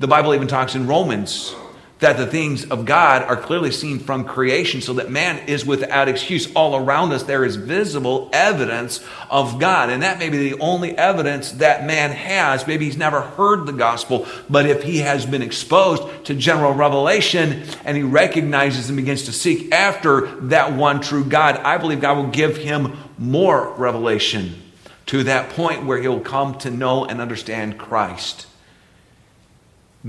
The 0.00 0.08
Bible 0.08 0.34
even 0.34 0.48
talks 0.48 0.74
in 0.74 0.88
Romans 0.88 1.54
that 2.02 2.16
the 2.16 2.26
things 2.26 2.64
of 2.64 2.84
God 2.84 3.22
are 3.22 3.36
clearly 3.36 3.70
seen 3.70 4.00
from 4.00 4.24
creation, 4.24 4.80
so 4.80 4.92
that 4.94 5.10
man 5.10 5.48
is 5.48 5.64
without 5.64 6.08
excuse. 6.08 6.52
All 6.54 6.76
around 6.76 7.12
us, 7.12 7.22
there 7.22 7.44
is 7.44 7.56
visible 7.56 8.28
evidence 8.32 9.00
of 9.30 9.58
God. 9.58 9.88
And 9.88 10.02
that 10.02 10.18
may 10.18 10.28
be 10.28 10.50
the 10.50 10.60
only 10.60 10.96
evidence 10.98 11.52
that 11.52 11.86
man 11.86 12.10
has. 12.10 12.66
Maybe 12.66 12.86
he's 12.86 12.96
never 12.96 13.20
heard 13.20 13.66
the 13.66 13.72
gospel, 13.72 14.26
but 14.50 14.66
if 14.66 14.82
he 14.82 14.98
has 14.98 15.24
been 15.24 15.42
exposed 15.42 16.26
to 16.26 16.34
general 16.34 16.74
revelation 16.74 17.62
and 17.84 17.96
he 17.96 18.02
recognizes 18.02 18.88
and 18.88 18.96
begins 18.96 19.24
to 19.24 19.32
seek 19.32 19.72
after 19.72 20.26
that 20.48 20.72
one 20.72 21.00
true 21.00 21.24
God, 21.24 21.56
I 21.56 21.78
believe 21.78 22.00
God 22.00 22.16
will 22.16 22.30
give 22.30 22.56
him 22.56 22.96
more 23.16 23.72
revelation 23.74 24.60
to 25.06 25.22
that 25.24 25.50
point 25.50 25.86
where 25.86 26.02
he'll 26.02 26.20
come 26.20 26.58
to 26.58 26.70
know 26.70 27.04
and 27.04 27.20
understand 27.20 27.78
Christ. 27.78 28.46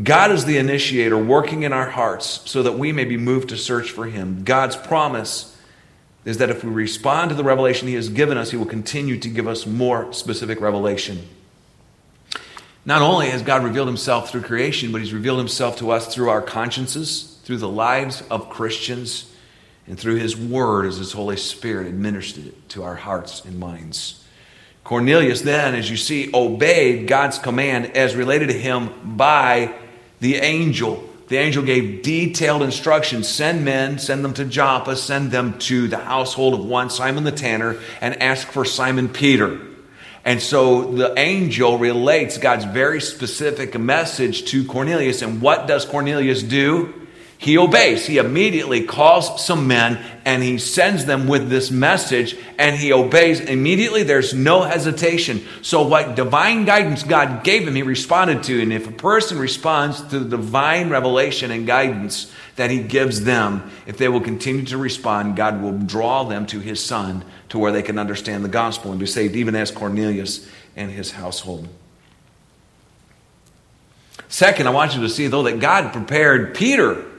God 0.02 0.32
is 0.32 0.46
the 0.46 0.58
initiator 0.58 1.18
working 1.18 1.64
in 1.64 1.72
our 1.72 1.90
hearts 1.90 2.42
so 2.50 2.64
that 2.64 2.80
we 2.80 2.92
may 2.92 3.06
be 3.06 3.18
moved 3.18 3.50
to 3.50 3.58
search 3.58 3.92
for 3.92 4.06
Him. 4.06 4.44
God's 4.44 4.76
promise 4.76 5.56
is 6.26 6.38
that 6.40 6.50
if 6.50 6.64
we 6.64 6.72
respond 6.72 7.30
to 7.30 7.36
the 7.36 7.44
revelation 7.44 7.88
He 7.88 7.94
has 7.94 8.10
given 8.10 8.38
us, 8.38 8.50
He 8.50 8.58
will 8.58 8.66
continue 8.66 9.20
to 9.20 9.30
give 9.30 9.48
us 9.48 9.68
more 9.68 10.12
specific 10.12 10.62
revelation. 10.62 11.28
Not 12.86 13.02
only 13.02 13.30
has 13.30 13.44
God 13.44 13.64
revealed 13.64 13.88
himself 13.88 14.30
through 14.30 14.42
creation, 14.42 14.92
but 14.92 15.00
he's 15.00 15.14
revealed 15.14 15.40
himself 15.40 15.78
to 15.78 15.92
us 15.92 16.14
through 16.14 16.30
our 16.30 16.42
consciences, 16.42 17.40
through 17.44 17.58
the 17.58 17.70
lives 17.70 18.22
of 18.30 18.50
Christians, 18.50 19.32
and 19.88 19.98
through 19.98 20.16
his 20.16 20.36
word 20.36 20.86
as 20.86 20.98
his 20.98 21.14
Holy 21.14 21.38
Spirit 21.38 21.88
administered 21.88 22.48
it 22.48 22.70
to 22.70 22.84
our 22.84 22.96
hearts 22.96 23.46
and 23.46 23.58
minds. 23.58 24.26
Cornelius 24.84 25.42
then, 25.42 25.76
as 25.76 25.90
you 25.90 25.96
see, 25.96 26.30
obeyed 26.34 27.08
God's 27.08 27.38
command 27.38 27.96
as 27.96 28.18
related 28.18 28.50
to 28.50 28.60
him 28.60 29.16
by 29.16 29.74
the 30.24 30.38
angel. 30.38 31.04
The 31.28 31.36
angel 31.36 31.64
gave 31.64 32.02
detailed 32.02 32.62
instructions 32.64 33.28
send 33.28 33.66
men, 33.66 34.00
send 34.00 34.24
them 34.24 34.34
to 34.36 34.46
Joppa, 34.46 34.96
send 34.96 35.32
them 35.32 35.60
to 35.60 35.90
the 35.90 35.98
household 35.98 36.54
of 36.54 36.66
one 36.66 36.90
Simon 36.90 37.26
the 37.26 37.32
tanner, 37.34 37.78
and 38.00 38.22
ask 38.22 38.48
for 38.48 38.64
Simon 38.64 39.10
Peter. 39.10 39.60
And 40.24 40.42
so 40.42 40.94
the 40.94 41.14
angel 41.20 41.78
relates 41.78 42.38
God's 42.38 42.64
very 42.64 43.02
specific 43.02 43.78
message 43.78 44.46
to 44.52 44.64
Cornelius. 44.64 45.22
And 45.22 45.42
what 45.42 45.68
does 45.68 45.84
Cornelius 45.84 46.42
do? 46.42 47.03
He 47.44 47.58
obeys. 47.58 48.06
He 48.06 48.20
immediately 48.20 48.86
calls 48.86 49.46
some 49.46 49.68
men 49.68 50.02
and 50.24 50.42
he 50.42 50.58
sends 50.58 51.04
them 51.04 51.28
with 51.28 51.50
this 51.50 51.72
message 51.72 52.38
and 52.58 52.74
he 52.74 52.94
obeys 52.94 53.42
immediately. 53.42 54.04
There's 54.04 54.34
no 54.34 54.62
hesitation. 54.62 55.46
So, 55.62 55.86
what 55.86 56.16
divine 56.16 56.64
guidance 56.64 57.04
God 57.04 57.44
gave 57.44 57.68
him, 57.68 57.76
he 57.76 57.84
responded 57.84 58.44
to. 58.44 58.62
And 58.62 58.72
if 58.72 58.88
a 58.88 58.94
person 58.94 59.40
responds 59.40 60.00
to 60.04 60.20
the 60.20 60.38
divine 60.38 60.90
revelation 60.90 61.52
and 61.52 61.68
guidance 61.68 62.32
that 62.56 62.72
he 62.72 62.82
gives 62.82 63.26
them, 63.26 63.70
if 63.86 63.98
they 63.98 64.08
will 64.08 64.22
continue 64.22 64.64
to 64.68 64.78
respond, 64.78 65.36
God 65.36 65.62
will 65.62 65.78
draw 65.78 66.24
them 66.24 66.46
to 66.46 66.62
his 66.62 66.82
son 66.82 67.26
to 67.50 67.60
where 67.60 67.74
they 67.74 67.84
can 67.84 68.00
understand 68.00 68.46
the 68.46 68.50
gospel 68.50 68.92
and 68.92 69.02
be 69.02 69.06
saved, 69.06 69.36
even 69.36 69.54
as 69.54 69.70
Cornelius 69.70 70.50
and 70.78 70.90
his 70.90 71.12
household. 71.12 71.68
Second, 74.30 74.68
I 74.68 74.70
want 74.70 74.96
you 74.96 75.02
to 75.02 75.10
see, 75.10 75.28
though, 75.28 75.44
that 75.44 75.60
God 75.60 75.92
prepared 75.92 76.56
Peter 76.56 77.10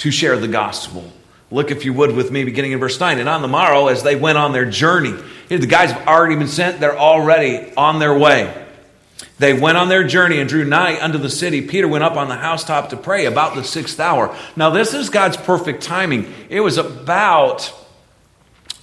to 0.00 0.10
share 0.10 0.36
the 0.38 0.48
gospel. 0.48 1.04
Look, 1.50 1.70
if 1.70 1.84
you 1.84 1.92
would, 1.92 2.14
with 2.14 2.30
me, 2.30 2.44
beginning 2.44 2.72
in 2.72 2.78
verse 2.78 2.98
9. 2.98 3.18
And 3.18 3.28
on 3.28 3.42
the 3.42 3.48
morrow, 3.48 3.88
as 3.88 4.02
they 4.02 4.16
went 4.16 4.38
on 4.38 4.52
their 4.52 4.70
journey, 4.70 5.14
the 5.48 5.66
guys 5.66 5.90
have 5.90 6.06
already 6.06 6.36
been 6.36 6.48
sent, 6.48 6.80
they're 6.80 6.98
already 6.98 7.72
on 7.76 7.98
their 7.98 8.16
way. 8.16 8.66
They 9.38 9.52
went 9.52 9.76
on 9.76 9.88
their 9.88 10.04
journey 10.04 10.38
and 10.38 10.48
drew 10.48 10.64
nigh 10.64 11.02
unto 11.02 11.18
the 11.18 11.30
city. 11.30 11.62
Peter 11.62 11.88
went 11.88 12.04
up 12.04 12.16
on 12.16 12.28
the 12.28 12.36
housetop 12.36 12.90
to 12.90 12.96
pray 12.96 13.26
about 13.26 13.54
the 13.54 13.64
sixth 13.64 13.98
hour. 13.98 14.36
Now, 14.54 14.70
this 14.70 14.94
is 14.94 15.10
God's 15.10 15.36
perfect 15.36 15.82
timing. 15.82 16.32
It 16.48 16.60
was 16.60 16.78
about 16.78 17.72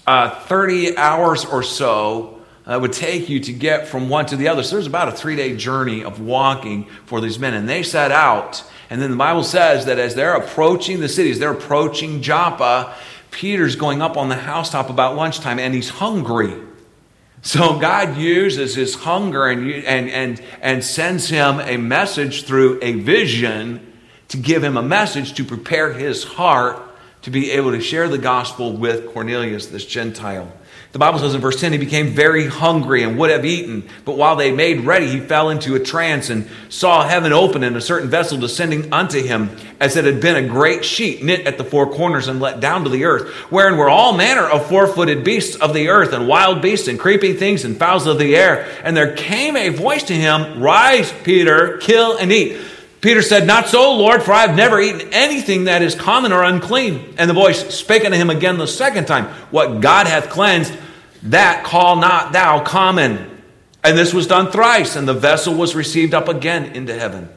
uh, 0.06 0.32
30 0.42 0.98
hours 0.98 1.46
or 1.46 1.64
so 1.64 2.42
that 2.66 2.82
would 2.82 2.94
take 2.94 3.30
you 3.30 3.40
to 3.42 3.54
get 3.54 3.88
from 3.88 4.10
one 4.10 4.26
to 4.28 4.36
the 4.36 4.50
other. 4.50 4.62
So 4.62 4.76
there's 4.76 4.88
about 4.88 5.08
a 5.08 5.14
three 5.14 5.36
day 5.36 5.56
journey 5.56 6.04
of 6.04 6.20
walking 6.20 6.86
for 7.06 7.22
these 7.22 7.40
men. 7.40 7.54
And 7.54 7.70
they 7.70 7.82
set 7.82 8.12
out. 8.12 8.64
And 8.90 9.02
then 9.02 9.12
the 9.12 9.18
Bible 9.18 9.44
says 9.44 9.86
that 9.86 10.00
as 10.00 10.16
they're 10.16 10.36
approaching 10.36 11.00
the 11.00 11.10
cities, 11.10 11.40
they're 11.40 11.52
approaching 11.52 12.22
Joppa, 12.22 12.96
Peter's 13.32 13.76
going 13.76 14.02
up 14.02 14.18
on 14.18 14.30
the 14.30 14.36
housetop 14.36 14.90
about 14.90 15.16
lunchtime 15.16 15.60
and 15.60 15.74
he's 15.74 15.90
hungry. 15.90 16.54
So 17.42 17.78
God 17.80 18.18
uses 18.18 18.76
his 18.76 18.96
hunger 18.96 19.48
and, 19.48 19.72
and, 19.72 20.10
and, 20.10 20.42
and 20.62 20.84
sends 20.84 21.30
him 21.30 21.60
a 21.60 21.78
message 21.78 22.46
through 22.46 22.80
a 22.82 22.94
vision 22.94 23.94
to 24.30 24.38
give 24.38 24.64
him 24.64 24.76
a 24.78 24.82
message 24.82 25.34
to 25.36 25.44
prepare 25.44 25.94
his 25.94 26.24
heart 26.24 26.82
to 27.22 27.32
be 27.32 27.52
able 27.52 27.72
to 27.72 27.82
share 27.82 28.08
the 28.08 28.18
gospel 28.18 28.74
with 28.74 29.14
Cornelius, 29.14 29.68
this 29.68 29.86
Gentile. 29.86 30.52
The 30.94 31.00
Bible 31.00 31.20
says 31.20 31.36
in 31.36 31.42
verse 31.42 31.60
10, 31.60 31.74
he 31.74 31.78
became 31.78 32.08
very 32.08 32.48
hungry 32.48 33.04
and 33.04 33.18
would 33.18 33.30
have 33.30 33.46
eaten. 33.46 33.88
But 34.06 34.18
while 34.18 34.38
they 34.38 34.52
made 34.52 34.86
ready, 34.86 35.08
he 35.08 35.20
fell 35.20 35.50
into 35.50 35.76
a 35.76 35.80
trance 35.80 36.30
and 36.30 36.50
saw 36.70 37.06
heaven 37.06 37.34
open 37.34 37.64
and 37.64 37.76
a 37.76 37.82
certain 37.82 38.10
vessel 38.10 38.38
descending 38.38 38.94
unto 38.94 39.22
him, 39.22 39.50
as 39.82 39.98
it 39.98 40.06
had 40.06 40.22
been 40.22 40.38
a 40.38 40.48
great 40.48 40.86
sheet 40.86 41.22
knit 41.22 41.46
at 41.46 41.58
the 41.58 41.64
four 41.66 41.92
corners 41.92 42.30
and 42.30 42.40
let 42.40 42.62
down 42.62 42.86
to 42.86 42.90
the 42.90 43.04
earth, 43.04 43.28
wherein 43.52 43.78
were 43.78 43.90
all 43.90 44.16
manner 44.16 44.48
of 44.48 44.66
four 44.68 44.88
footed 44.88 45.26
beasts 45.26 45.58
of 45.58 45.74
the 45.74 45.90
earth, 45.90 46.14
and 46.14 46.28
wild 46.28 46.62
beasts, 46.62 46.88
and 46.88 46.98
creeping 46.98 47.36
things, 47.36 47.66
and 47.66 47.78
fowls 47.78 48.08
of 48.08 48.18
the 48.18 48.36
air. 48.36 48.66
And 48.84 48.96
there 48.96 49.14
came 49.14 49.58
a 49.58 49.70
voice 49.70 50.04
to 50.04 50.14
him, 50.14 50.62
Rise, 50.62 51.14
Peter, 51.24 51.78
kill 51.78 52.18
and 52.18 52.32
eat. 52.32 52.58
Peter 53.02 53.22
said, 53.22 53.46
Not 53.46 53.68
so, 53.68 53.96
Lord, 53.96 54.24
for 54.24 54.32
I 54.32 54.48
have 54.48 54.56
never 54.56 54.80
eaten 54.80 55.10
anything 55.14 55.66
that 55.66 55.82
is 55.82 55.96
common 55.96 56.32
or 56.32 56.44
unclean. 56.44 57.16
And 57.18 57.30
the 57.30 57.34
voice 57.34 57.76
spake 57.76 58.06
unto 58.06 58.18
him 58.18 58.30
again 58.30 58.58
the 58.58 58.68
second 58.68 59.06
time, 59.06 59.26
What 59.52 59.82
God 59.82 60.08
hath 60.08 60.30
cleansed, 60.30 60.74
that 61.24 61.64
call 61.64 61.98
not 61.98 62.34
thou 62.34 62.64
common. 62.64 63.42
And 63.84 63.98
this 63.98 64.14
was 64.14 64.28
done 64.28 64.52
thrice, 64.52 64.96
and 64.96 65.08
the 65.08 65.14
vessel 65.14 65.54
was 65.54 65.76
received 65.76 66.14
up 66.14 66.28
again 66.28 66.76
into 66.76 66.98
heaven. 66.98 67.30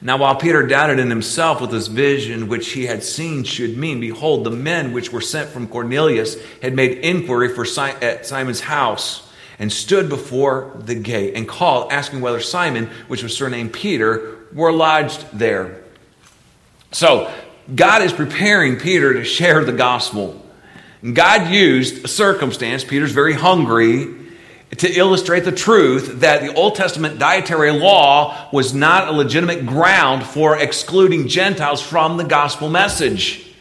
Now, 0.00 0.16
while 0.16 0.34
Peter 0.34 0.66
doubted 0.66 0.98
in 0.98 1.10
himself 1.10 1.60
what 1.60 1.70
this 1.70 1.86
vision 1.86 2.48
which 2.48 2.72
he 2.72 2.86
had 2.86 3.04
seen 3.04 3.44
should 3.44 3.76
mean, 3.76 4.00
behold, 4.00 4.42
the 4.42 4.50
men 4.50 4.92
which 4.92 5.12
were 5.12 5.20
sent 5.20 5.50
from 5.50 5.68
Cornelius 5.68 6.42
had 6.60 6.74
made 6.74 6.98
inquiry 6.98 7.54
for 7.54 7.64
at 7.80 8.26
Simon's 8.26 8.60
house 8.60 9.28
and 9.58 9.72
stood 9.72 10.08
before 10.08 10.76
the 10.78 10.94
gate 10.94 11.34
and 11.34 11.48
called, 11.48 11.92
asking 11.92 12.20
whether 12.20 12.40
Simon, 12.40 12.86
which 13.08 13.22
was 13.22 13.36
surnamed 13.36 13.72
Peter, 13.72 14.38
were 14.52 14.72
lodged 14.72 15.24
there. 15.32 15.82
So, 16.92 17.32
God 17.74 18.02
is 18.02 18.12
preparing 18.12 18.78
Peter 18.78 19.14
to 19.14 19.24
share 19.24 19.64
the 19.64 19.72
gospel. 19.72 20.44
God 21.10 21.50
used 21.50 22.04
a 22.04 22.08
circumstance, 22.08 22.84
Peter's 22.84 23.12
very 23.12 23.32
hungry, 23.32 24.14
to 24.78 24.90
illustrate 24.90 25.44
the 25.44 25.52
truth 25.52 26.20
that 26.20 26.40
the 26.40 26.54
Old 26.54 26.74
Testament 26.74 27.18
dietary 27.18 27.72
law 27.72 28.48
was 28.52 28.72
not 28.72 29.08
a 29.08 29.12
legitimate 29.12 29.66
ground 29.66 30.24
for 30.24 30.56
excluding 30.56 31.28
Gentiles 31.28 31.82
from 31.82 32.16
the 32.16 32.24
gospel 32.24 32.70
message. 32.70 33.51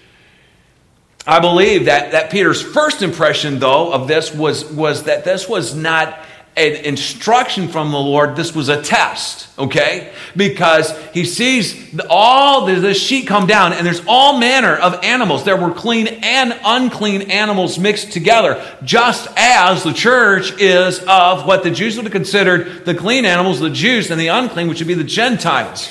I 1.26 1.40
believe 1.40 1.86
that, 1.86 2.12
that 2.14 2.32
Peter's 2.32 2.62
first 2.62 3.02
impression, 3.02 3.60
though, 3.60 3.94
of 3.94 4.08
this 4.08 4.34
was, 4.34 4.66
was 4.66 5.04
that 5.04 5.24
this 5.24 5.48
was 5.48 5.76
not 5.76 6.18
an 6.58 6.74
instruction 6.84 7.70
from 7.70 7.92
the 7.92 7.98
Lord, 7.98 8.36
this 8.36 8.54
was 8.54 8.68
a 8.68 8.82
test, 8.82 9.48
okay? 9.58 10.12
Because 10.36 10.98
he 11.14 11.24
sees 11.24 11.98
all 12.10 12.66
the, 12.66 12.76
the 12.76 12.94
sheet 12.94 13.26
come 13.26 13.48
down, 13.48 13.72
and 13.72 13.86
there's 13.86 14.02
all 14.06 14.38
manner 14.38 14.76
of 14.76 15.02
animals. 15.04 15.46
There 15.46 15.56
were 15.56 15.72
clean 15.72 16.08
and 16.08 16.60
unclean 16.66 17.32
animals 17.32 17.80
mixed 17.80 18.12
together, 18.12 18.62
just 18.84 19.30
as 19.38 19.84
the 19.84 19.94
church 19.94 20.52
is 20.60 21.00
of 21.08 21.46
what 21.46 21.64
the 21.64 21.72
Jews 21.72 21.96
would 21.96 22.06
have 22.06 22.12
considered 22.12 22.84
the 22.84 22.96
clean 22.96 23.24
animals, 23.26 23.60
the 23.60 23.70
Jews, 23.70 24.12
and 24.12 24.20
the 24.20 24.28
unclean, 24.28 24.68
which 24.68 24.80
would 24.80 24.88
be 24.88 24.94
the 24.94 25.04
Gentiles. 25.06 25.90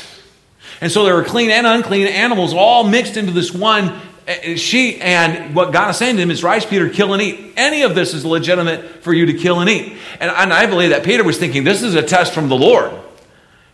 And 0.82 0.92
so 0.92 1.04
there 1.04 1.14
were 1.14 1.24
clean 1.24 1.50
and 1.50 1.66
unclean 1.66 2.06
animals 2.06 2.52
all 2.52 2.84
mixed 2.84 3.16
into 3.16 3.32
this 3.32 3.52
one 3.52 3.98
she 4.56 5.00
and 5.00 5.54
what 5.54 5.72
God 5.72 5.90
is 5.90 5.96
saying 5.96 6.16
to 6.16 6.22
him 6.22 6.30
is, 6.30 6.42
Rise, 6.42 6.64
Peter, 6.64 6.88
kill 6.88 7.12
and 7.12 7.22
eat. 7.22 7.54
Any 7.56 7.82
of 7.82 7.94
this 7.94 8.14
is 8.14 8.24
legitimate 8.24 9.02
for 9.02 9.12
you 9.12 9.26
to 9.26 9.34
kill 9.34 9.60
and 9.60 9.70
eat. 9.70 9.96
And, 10.20 10.30
and 10.30 10.52
I 10.52 10.66
believe 10.66 10.90
that 10.90 11.04
Peter 11.04 11.24
was 11.24 11.38
thinking, 11.38 11.64
This 11.64 11.82
is 11.82 11.94
a 11.94 12.02
test 12.02 12.32
from 12.34 12.48
the 12.48 12.56
Lord. 12.56 12.92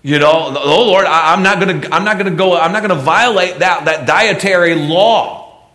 You 0.03 0.19
know, 0.19 0.55
oh 0.57 0.87
Lord, 0.87 1.05
I, 1.05 1.33
I'm 1.33 1.43
not 1.43 1.59
gonna 1.59 1.89
I'm 1.91 2.05
not 2.05 2.19
gonna 2.19 2.37
go, 2.37 2.57
I'm 2.57 2.73
not 2.73 2.83
gonna 2.83 2.95
violate 2.95 3.59
that, 3.59 3.87
that 3.87 4.07
dietary 4.07 4.75
law. 4.75 5.67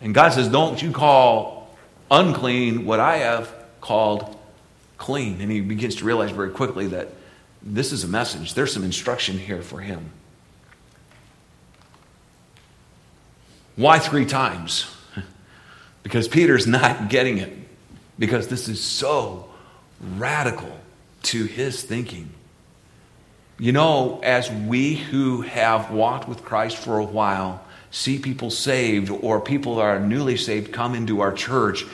And 0.00 0.14
God 0.14 0.32
says, 0.32 0.48
Don't 0.48 0.80
you 0.80 0.92
call 0.92 1.76
unclean 2.10 2.84
what 2.84 3.00
I 3.00 3.18
have 3.18 3.52
called 3.80 4.36
clean. 4.98 5.40
And 5.40 5.50
he 5.50 5.60
begins 5.60 5.96
to 5.96 6.04
realize 6.04 6.30
very 6.30 6.50
quickly 6.50 6.88
that 6.88 7.08
this 7.62 7.92
is 7.92 8.04
a 8.04 8.08
message. 8.08 8.54
There's 8.54 8.72
some 8.72 8.84
instruction 8.84 9.38
here 9.38 9.62
for 9.62 9.80
him. 9.80 10.10
Why 13.78 14.00
three 14.00 14.26
times? 14.26 14.92
Because 16.02 16.26
Peter's 16.26 16.66
not 16.66 17.10
getting 17.10 17.38
it. 17.38 17.52
Because 18.18 18.48
this 18.48 18.66
is 18.66 18.82
so 18.82 19.48
radical 20.16 20.76
to 21.22 21.44
his 21.44 21.84
thinking. 21.84 22.30
You 23.56 23.70
know, 23.70 24.18
as 24.24 24.50
we 24.50 24.96
who 24.96 25.42
have 25.42 25.92
walked 25.92 26.28
with 26.28 26.44
Christ 26.44 26.76
for 26.76 26.98
a 26.98 27.04
while 27.04 27.64
see 27.92 28.18
people 28.18 28.50
saved 28.50 29.10
or 29.10 29.40
people 29.40 29.76
that 29.76 29.82
are 29.82 30.00
newly 30.00 30.36
saved 30.36 30.72
come 30.72 30.96
into 30.96 31.20
our 31.20 31.32
church, 31.32 31.84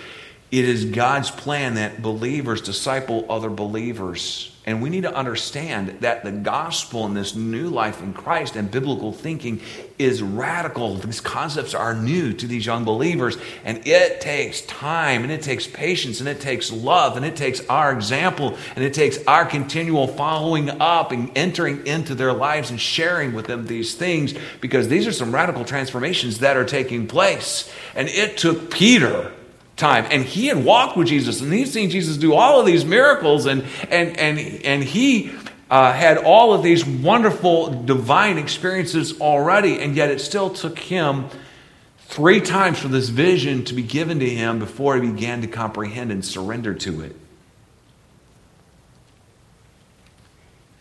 it 0.51 0.65
is 0.65 0.87
God's 0.87 1.31
plan 1.31 1.75
that 1.75 2.01
believers 2.01 2.63
disciple 2.63 3.27
other 3.29 3.51
believers. 3.51 4.54
And 4.67 4.81
we 4.81 4.89
need 4.89 5.03
to 5.03 5.15
understand 5.15 5.99
that 6.01 6.25
the 6.25 6.33
gospel 6.33 7.05
and 7.05 7.15
this 7.15 7.35
new 7.35 7.69
life 7.69 8.03
in 8.03 8.15
Christ 8.15 8.57
and 8.57 8.71
biblical 8.71 9.13
thinking 9.13 9.61
is 9.99 10.23
radical. 10.23 10.95
These 10.95 11.21
concepts 11.21 11.75
are 11.75 11.95
new 11.95 12.33
to 12.33 12.47
these 12.47 12.65
young 12.65 12.83
believers, 12.83 13.37
and 13.63 13.87
it 13.87 14.23
takes 14.23 14.63
time, 14.63 15.23
and 15.23 15.31
it 15.31 15.43
takes 15.43 15.67
patience, 15.67 16.21
and 16.21 16.29
it 16.31 16.41
takes 16.41 16.73
love, 16.73 17.19
and 17.19 17.27
it 17.27 17.37
takes 17.37 17.61
our 17.69 17.93
example, 17.93 18.57
and 18.75 18.83
it 18.83 18.95
takes 18.95 19.19
our 19.27 19.45
continual 19.45 20.07
following 20.07 20.71
up 20.81 21.13
and 21.13 21.31
entering 21.37 21.87
into 21.87 22.15
their 22.15 22.33
lives 22.33 22.71
and 22.71 22.81
sharing 22.81 23.35
with 23.35 23.47
them 23.47 23.67
these 23.67 23.95
things 23.95 24.33
because 24.63 24.89
these 24.89 25.07
are 25.07 25.13
some 25.13 25.35
radical 25.35 25.67
transformations 25.67 26.39
that 26.39 26.57
are 26.57 26.65
taking 26.65 27.07
place. 27.07 27.71
And 27.95 28.09
it 28.09 28.39
took 28.39 28.71
Peter 28.71 29.31
time. 29.77 30.07
And 30.11 30.25
he 30.25 30.47
had 30.47 30.65
walked 30.65 30.97
with 30.97 31.09
Jesus 31.09 31.41
and 31.41 31.53
he'd 31.53 31.69
seen 31.69 31.91
Jesus 31.91 32.17
do 32.17 32.35
all 32.35 32.61
of 32.61 32.67
these 32.67 32.85
miracles 32.85 33.47
and, 33.47 33.65
and, 33.91 34.17
and, 34.17 34.39
and 34.39 34.85
he 34.85 35.33
uh, 35.71 35.93
had 35.93 36.19
all 36.19 36.53
of 36.53 36.63
these 36.63 36.87
wonderful 36.87 37.85
divine 37.85 38.39
experiences 38.39 39.21
already. 39.21 39.81
And 39.81 39.97
yet 39.97 40.11
it 40.11 40.21
still 40.21 40.51
took 40.51 40.79
him 40.79 41.27
three 41.99 42.41
times 42.41 42.79
for 42.79 42.89
this 42.89 43.09
vision 43.09 43.65
to 43.65 43.75
be 43.75 43.83
given 43.83 44.21
to 44.21 44.29
him 44.29 44.59
before 44.59 44.97
he 44.97 45.11
began 45.11 45.41
to 45.41 45.49
comprehend 45.49 46.13
and 46.13 46.25
surrender 46.25 46.75
to 46.75 47.01
it. 47.01 47.17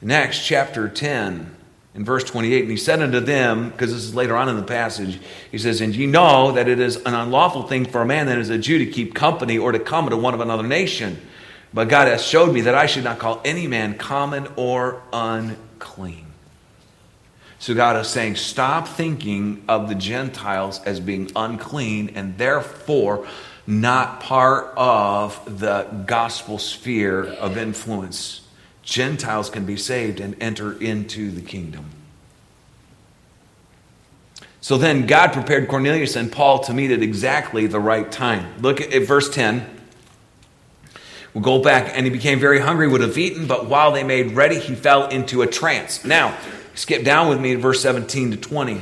In 0.02 0.12
Acts 0.12 0.46
chapter 0.46 0.90
10, 0.90 1.56
in 1.96 2.04
verse 2.04 2.24
28, 2.24 2.62
and 2.62 2.72
he 2.72 2.78
said 2.78 3.02
unto 3.02 3.20
them, 3.20 3.70
because 3.70 3.94
this 3.94 4.04
is 4.04 4.16
later 4.16 4.36
on 4.36 4.50
in 4.50 4.56
the 4.56 4.64
passage, 4.64 5.20
he 5.52 5.60
says, 5.60 5.80
And 5.80 5.96
ye 5.96 6.08
know 6.08 6.52
that 6.54 6.68
it 6.68 6.80
is 6.80 6.96
an 6.98 7.14
unlawful 7.14 7.64
thing 7.64 7.86
for 7.86 8.02
a 8.02 8.06
man 8.06 8.26
that 8.28 8.40
is 8.40 8.50
a 8.50 8.58
Jew 8.58 8.80
to 8.80 8.86
keep 8.88 9.14
company 9.14 9.60
or 9.60 9.72
to 9.72 9.80
come 9.80 10.10
to 10.10 10.18
one 10.18 10.34
of 10.34 10.40
another 10.40 10.64
nation. 10.64 11.22
But 11.72 11.90
God 11.90 12.08
hath 12.08 12.22
showed 12.22 12.52
me 12.52 12.62
that 12.62 12.76
I 12.76 12.88
should 12.88 13.04
not 13.04 13.20
call 13.20 13.42
any 13.46 13.68
man 13.68 13.98
common 13.98 14.48
or 14.56 15.04
unclean. 15.12 16.26
So 17.60 17.74
God 17.74 17.96
is 17.96 18.08
saying, 18.08 18.36
stop 18.36 18.88
thinking 18.88 19.64
of 19.70 19.88
the 19.88 19.96
Gentiles 19.96 20.82
as 20.84 21.00
being 21.00 21.32
unclean 21.36 22.12
and 22.16 22.38
therefore 22.38 23.28
not 23.66 24.20
part 24.20 24.74
of 24.76 25.60
the 25.60 25.84
gospel 26.06 26.58
sphere 26.58 27.24
of 27.24 27.58
influence. 27.58 28.42
Gentiles 28.84 29.50
can 29.50 29.66
be 29.66 29.78
saved 29.78 30.20
and 30.20 30.36
enter 30.42 30.80
into 30.80 31.32
the 31.32 31.42
kingdom. 31.42 31.90
So 34.62 34.78
then 34.78 35.08
God 35.08 35.34
prepared 35.34 35.68
Cornelius 35.68 36.16
and 36.16 36.32
Paul 36.32 36.60
to 36.60 36.74
meet 36.74 36.92
at 36.92 37.02
exactly 37.02 37.68
the 37.68 37.80
right 37.80 38.10
time. 38.10 38.62
Look 38.62 38.80
at, 38.80 39.04
verse 39.04 39.30
10. 39.30 39.70
We'll 41.34 41.44
go 41.44 41.62
back, 41.62 41.92
and 41.94 42.06
he 42.06 42.12
became 42.12 42.40
very 42.40 42.60
hungry, 42.60 42.88
would 42.88 43.02
have 43.02 43.18
eaten, 43.18 43.48
but 43.48 43.66
while 43.66 43.92
they 43.92 44.04
made 44.04 44.32
ready, 44.32 44.60
he 44.60 44.75
fell 44.75 45.08
into 45.08 45.42
a 45.42 45.48
trance. 45.48 46.06
Now, 46.06 46.38
skip 46.75 47.04
down 47.04 47.28
with 47.28 47.42
me 47.42 47.54
to 47.54 47.60
verse 47.60 47.82
17 47.82 48.32
to 48.32 48.38
20. 48.38 48.80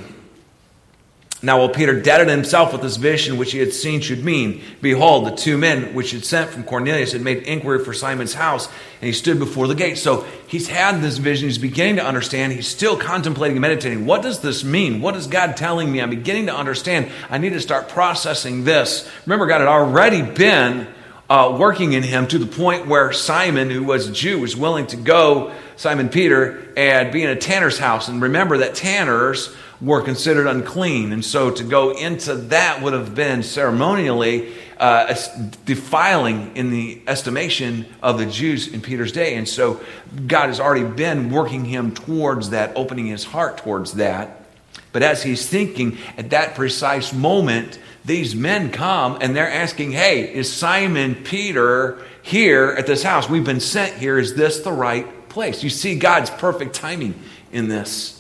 Now, 1.43 1.57
while 1.57 1.69
Peter 1.69 2.00
doubted 2.00 2.27
himself 2.29 2.71
what 2.71 2.83
this 2.83 2.98
vision 2.98 3.38
which 3.38 3.51
he 3.51 3.57
had 3.57 3.74
seen 3.74 4.00
should 4.01 4.24
mean, 4.24 4.62
behold, 4.79 5.25
the 5.25 5.36
two 5.36 5.57
men 5.57 5.95
which 5.95 6.12
had 6.12 6.24
sent 6.24 6.51
from 6.51 6.63
Cornelius 6.63 7.13
had 7.13 7.21
made 7.21 7.43
inquiry 7.43 7.83
for 7.83 7.93
Simon's 7.93 8.36
house, 8.36 8.67
and 8.67 9.07
he 9.07 9.12
stood 9.12 9.39
before 9.39 9.67
the 9.67 9.74
gate. 9.74 9.98
So 9.98 10.27
he's 10.45 10.67
had 10.67 11.01
this 11.01 11.17
vision. 11.17 11.50
He's 11.50 11.57
beginning 11.57 11.95
to 11.95 12.05
understand. 12.05 12.53
He's 12.53 12.67
still 12.67 12.95
contemplating 12.95 13.57
and 13.57 13.62
meditating. 13.62 14.05
What 14.05 14.21
does 14.21 14.41
this 14.41 14.63
mean? 14.63 15.01
What 15.01 15.15
is 15.15 15.25
God 15.25 15.57
telling 15.57 15.91
me? 15.91 16.00
I'm 16.00 16.12
beginning 16.12 16.45
to 16.45 16.55
understand. 16.55 17.10
I 17.27 17.39
need 17.39 17.53
to 17.53 17.62
start 17.62 17.89
processing 17.89 18.63
this. 18.63 19.10
Remember, 19.25 19.48
God 19.48 19.62
had 19.62 19.67
already 19.67 20.21
been 20.21 20.88
uh, 21.31 21.55
working 21.57 21.93
in 21.93 22.03
him 22.03 22.27
to 22.27 22.38
the 22.38 22.45
point 22.45 22.88
where 22.88 23.13
Simon, 23.13 23.69
who 23.69 23.85
was 23.85 24.09
a 24.09 24.11
Jew, 24.11 24.41
was 24.41 24.57
willing 24.57 24.85
to 24.88 24.97
go, 24.97 25.53
Simon 25.77 26.09
Peter, 26.09 26.67
and 26.75 27.09
be 27.09 27.23
in 27.23 27.29
a 27.29 27.38
tanner's 27.38 27.79
house. 27.79 28.09
And 28.09 28.21
remember 28.21 28.57
that 28.57 28.75
tanners 28.75 29.55
were 29.79 30.01
considered 30.01 30.45
unclean. 30.45 31.13
And 31.13 31.23
so 31.23 31.50
to 31.50 31.63
go 31.63 31.91
into 31.91 32.35
that 32.35 32.81
would 32.81 32.91
have 32.91 33.15
been 33.15 33.43
ceremonially 33.43 34.53
uh, 34.77 35.15
defiling 35.63 36.57
in 36.57 36.69
the 36.69 37.01
estimation 37.07 37.85
of 38.03 38.17
the 38.17 38.25
Jews 38.25 38.67
in 38.67 38.81
Peter's 38.81 39.13
day. 39.13 39.35
And 39.35 39.47
so 39.47 39.79
God 40.27 40.47
has 40.47 40.59
already 40.59 40.83
been 40.83 41.29
working 41.29 41.63
him 41.63 41.93
towards 41.93 42.50
that, 42.50 42.75
opening 42.75 43.07
his 43.07 43.23
heart 43.23 43.59
towards 43.59 43.93
that. 43.93 44.43
But 44.91 45.01
as 45.01 45.23
he's 45.23 45.47
thinking 45.47 45.97
at 46.17 46.31
that 46.31 46.55
precise 46.55 47.13
moment, 47.13 47.79
these 48.03 48.36
men 48.36 48.72
come 48.72 49.17
and 49.22 49.36
they're 49.36 49.51
asking, 49.51 49.91
Hey, 49.91 50.34
is 50.34 50.51
Simon 50.51 51.15
Peter 51.15 52.03
here 52.24 52.75
at 52.77 52.88
this 52.88 53.03
house? 53.03 53.29
We've 53.29 53.43
been 53.43 53.60
sent 53.60 53.96
here. 53.96 54.17
Is 54.17 54.36
this 54.36 54.60
the 54.62 54.72
right 54.72 55.29
place? 55.29 55.63
You 55.63 55.70
see 55.70 55.96
God's 55.96 56.29
perfect 56.29 56.74
timing 56.74 57.22
in 57.51 57.67
this. 57.67 58.17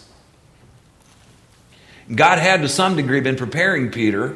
God 2.13 2.39
had 2.39 2.61
to 2.61 2.69
some 2.69 2.95
degree 2.95 3.21
been 3.21 3.35
preparing 3.35 3.89
Peter 3.91 4.35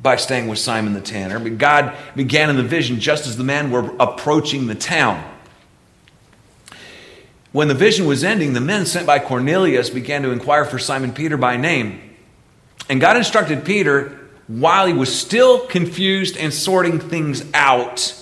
by 0.00 0.16
staying 0.16 0.48
with 0.48 0.58
Simon 0.58 0.94
the 0.94 1.00
tanner, 1.00 1.38
but 1.38 1.58
God 1.58 1.96
began 2.16 2.50
in 2.50 2.56
the 2.56 2.62
vision 2.62 2.98
just 2.98 3.26
as 3.26 3.36
the 3.36 3.44
men 3.44 3.70
were 3.70 3.94
approaching 4.00 4.66
the 4.66 4.74
town. 4.74 5.22
When 7.52 7.68
the 7.68 7.74
vision 7.74 8.06
was 8.06 8.24
ending, 8.24 8.54
the 8.54 8.60
men 8.60 8.86
sent 8.86 9.06
by 9.06 9.18
Cornelius 9.18 9.90
began 9.90 10.22
to 10.22 10.30
inquire 10.30 10.64
for 10.64 10.78
Simon 10.78 11.12
Peter 11.12 11.36
by 11.36 11.56
name. 11.56 12.00
And 12.88 13.00
God 13.00 13.16
instructed 13.16 13.64
Peter 13.64 14.21
while 14.60 14.86
he 14.86 14.92
was 14.92 15.14
still 15.14 15.66
confused 15.66 16.36
and 16.36 16.52
sorting 16.52 16.98
things 16.98 17.44
out 17.54 18.14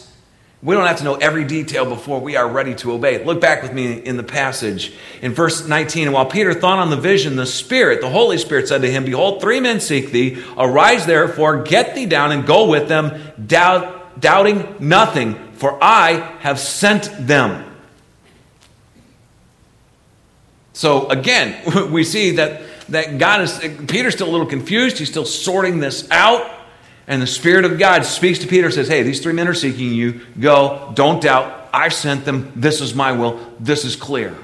we 0.63 0.75
don't 0.75 0.87
have 0.87 0.99
to 0.99 1.05
know 1.05 1.15
every 1.15 1.45
detail 1.45 1.87
before 1.87 2.21
we 2.21 2.37
are 2.37 2.47
ready 2.47 2.75
to 2.77 2.93
obey. 2.93 3.25
Look 3.25 3.41
back 3.41 3.63
with 3.63 3.73
me 3.73 3.95
in 3.95 4.19
the 4.19 4.23
passage 4.23 4.93
in 5.23 5.33
verse 5.33 5.67
19. 5.67 6.09
And 6.09 6.13
while 6.13 6.27
Peter 6.27 6.53
thought 6.53 6.79
on 6.79 6.91
the 6.91 6.99
vision, 6.99 7.37
the 7.37 7.47
Spirit, 7.47 8.03
the 8.03 8.11
Holy 8.11 8.37
Spirit 8.37 8.69
said 8.69 8.83
to 8.83 8.91
him, 8.91 9.07
Behold, 9.07 9.41
three 9.41 9.59
men 9.59 9.81
seek 9.81 10.11
thee. 10.11 10.43
Arise 10.59 11.07
therefore, 11.07 11.63
get 11.63 11.95
thee 11.95 12.05
down 12.05 12.31
and 12.31 12.47
go 12.47 12.69
with 12.69 12.89
them, 12.89 13.33
doubt, 13.47 14.21
doubting 14.21 14.77
nothing, 14.79 15.53
for 15.55 15.83
I 15.83 16.37
have 16.41 16.61
sent 16.61 17.11
them. 17.27 17.65
So 20.75 21.09
again, 21.09 21.91
we 21.91 22.05
see 22.05 22.33
that, 22.33 22.61
that 22.91 23.19
God 23.19 23.43
is, 23.43 23.59
Peter's 23.89 24.15
still 24.15 24.29
a 24.29 24.33
little 24.33 24.47
confused. 24.47 24.99
He's 24.99 25.11
still 25.11 25.25
sorting 25.25 25.81
this 25.81 26.09
out. 26.11 26.59
And 27.07 27.21
the 27.21 27.27
Spirit 27.27 27.65
of 27.65 27.79
God 27.79 28.05
speaks 28.05 28.39
to 28.41 28.47
Peter 28.47 28.71
says, 28.71 28.87
Hey, 28.87 29.03
these 29.03 29.21
three 29.21 29.33
men 29.33 29.49
are 29.49 29.55
seeking 29.55 29.93
you. 29.93 30.21
Go. 30.39 30.93
Don't 30.95 31.21
doubt. 31.21 31.69
I've 31.73 31.95
sent 31.95 32.25
them. 32.25 32.53
This 32.55 32.81
is 32.81 32.95
my 32.95 33.13
will. 33.13 33.41
This 33.59 33.85
is 33.85 33.97
clear. 33.97 34.37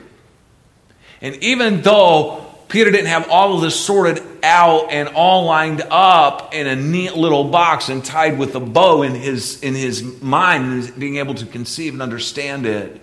And 1.21 1.37
even 1.37 1.83
though 1.83 2.45
Peter 2.69 2.91
didn't 2.91 3.07
have 3.07 3.31
all 3.31 3.55
of 3.55 3.61
this 3.61 3.79
sorted 3.79 4.21
out 4.43 4.91
and 4.91 5.09
all 5.11 5.45
lined 5.45 5.83
up 5.91 6.55
in 6.55 6.67
a 6.67 6.75
neat 6.75 7.15
little 7.15 7.45
box 7.45 7.89
and 7.89 8.05
tied 8.05 8.39
with 8.39 8.55
a 8.55 8.61
bow 8.61 9.03
in 9.03 9.15
his, 9.15 9.63
in 9.63 9.75
his 9.75 10.03
mind, 10.21 10.93
being 10.99 11.17
able 11.17 11.35
to 11.35 11.47
conceive 11.47 11.93
and 11.93 12.03
understand 12.03 12.67
it, 12.67 13.01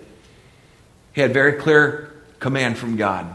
he 1.12 1.20
had 1.20 1.32
very 1.32 1.54
clear 1.54 2.12
command 2.38 2.76
from 2.76 2.96
God. 2.96 3.34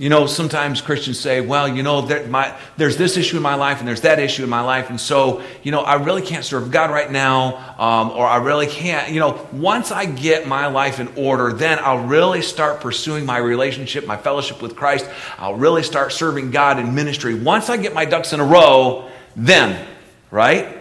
You 0.00 0.08
know, 0.08 0.26
sometimes 0.26 0.80
Christians 0.80 1.18
say, 1.18 1.40
well, 1.40 1.66
you 1.66 1.82
know, 1.82 2.02
there, 2.02 2.24
my, 2.28 2.56
there's 2.76 2.96
this 2.96 3.16
issue 3.16 3.36
in 3.36 3.42
my 3.42 3.56
life 3.56 3.80
and 3.80 3.88
there's 3.88 4.02
that 4.02 4.20
issue 4.20 4.44
in 4.44 4.48
my 4.48 4.60
life. 4.60 4.90
And 4.90 5.00
so, 5.00 5.42
you 5.64 5.72
know, 5.72 5.80
I 5.80 5.94
really 5.94 6.22
can't 6.22 6.44
serve 6.44 6.70
God 6.70 6.92
right 6.92 7.10
now, 7.10 7.74
um, 7.78 8.12
or 8.12 8.24
I 8.24 8.36
really 8.36 8.68
can't. 8.68 9.10
You 9.10 9.18
know, 9.18 9.44
once 9.50 9.90
I 9.90 10.06
get 10.06 10.46
my 10.46 10.68
life 10.68 11.00
in 11.00 11.08
order, 11.16 11.52
then 11.52 11.80
I'll 11.80 12.04
really 12.04 12.42
start 12.42 12.80
pursuing 12.80 13.26
my 13.26 13.38
relationship, 13.38 14.06
my 14.06 14.16
fellowship 14.16 14.62
with 14.62 14.76
Christ. 14.76 15.04
I'll 15.36 15.56
really 15.56 15.82
start 15.82 16.12
serving 16.12 16.52
God 16.52 16.78
in 16.78 16.94
ministry. 16.94 17.34
Once 17.34 17.68
I 17.68 17.76
get 17.76 17.92
my 17.92 18.04
ducks 18.04 18.32
in 18.32 18.38
a 18.38 18.44
row, 18.44 19.10
then, 19.34 19.84
right? 20.30 20.78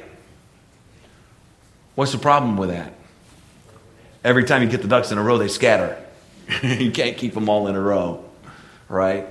What's 1.95 2.11
the 2.11 2.19
problem 2.19 2.55
with 2.55 2.69
that? 2.69 2.93
Every 4.23 4.43
time 4.43 4.61
you 4.61 4.69
get 4.69 4.83
the 4.83 4.87
ducks 4.87 5.11
in 5.11 5.17
a 5.17 5.23
row, 5.23 5.39
they 5.39 5.47
scatter. 5.47 5.97
you 6.61 6.91
can't 6.91 7.17
keep 7.17 7.33
them 7.33 7.49
all 7.49 7.67
in 7.67 7.75
a 7.75 7.81
row 7.81 8.23
right? 8.89 9.27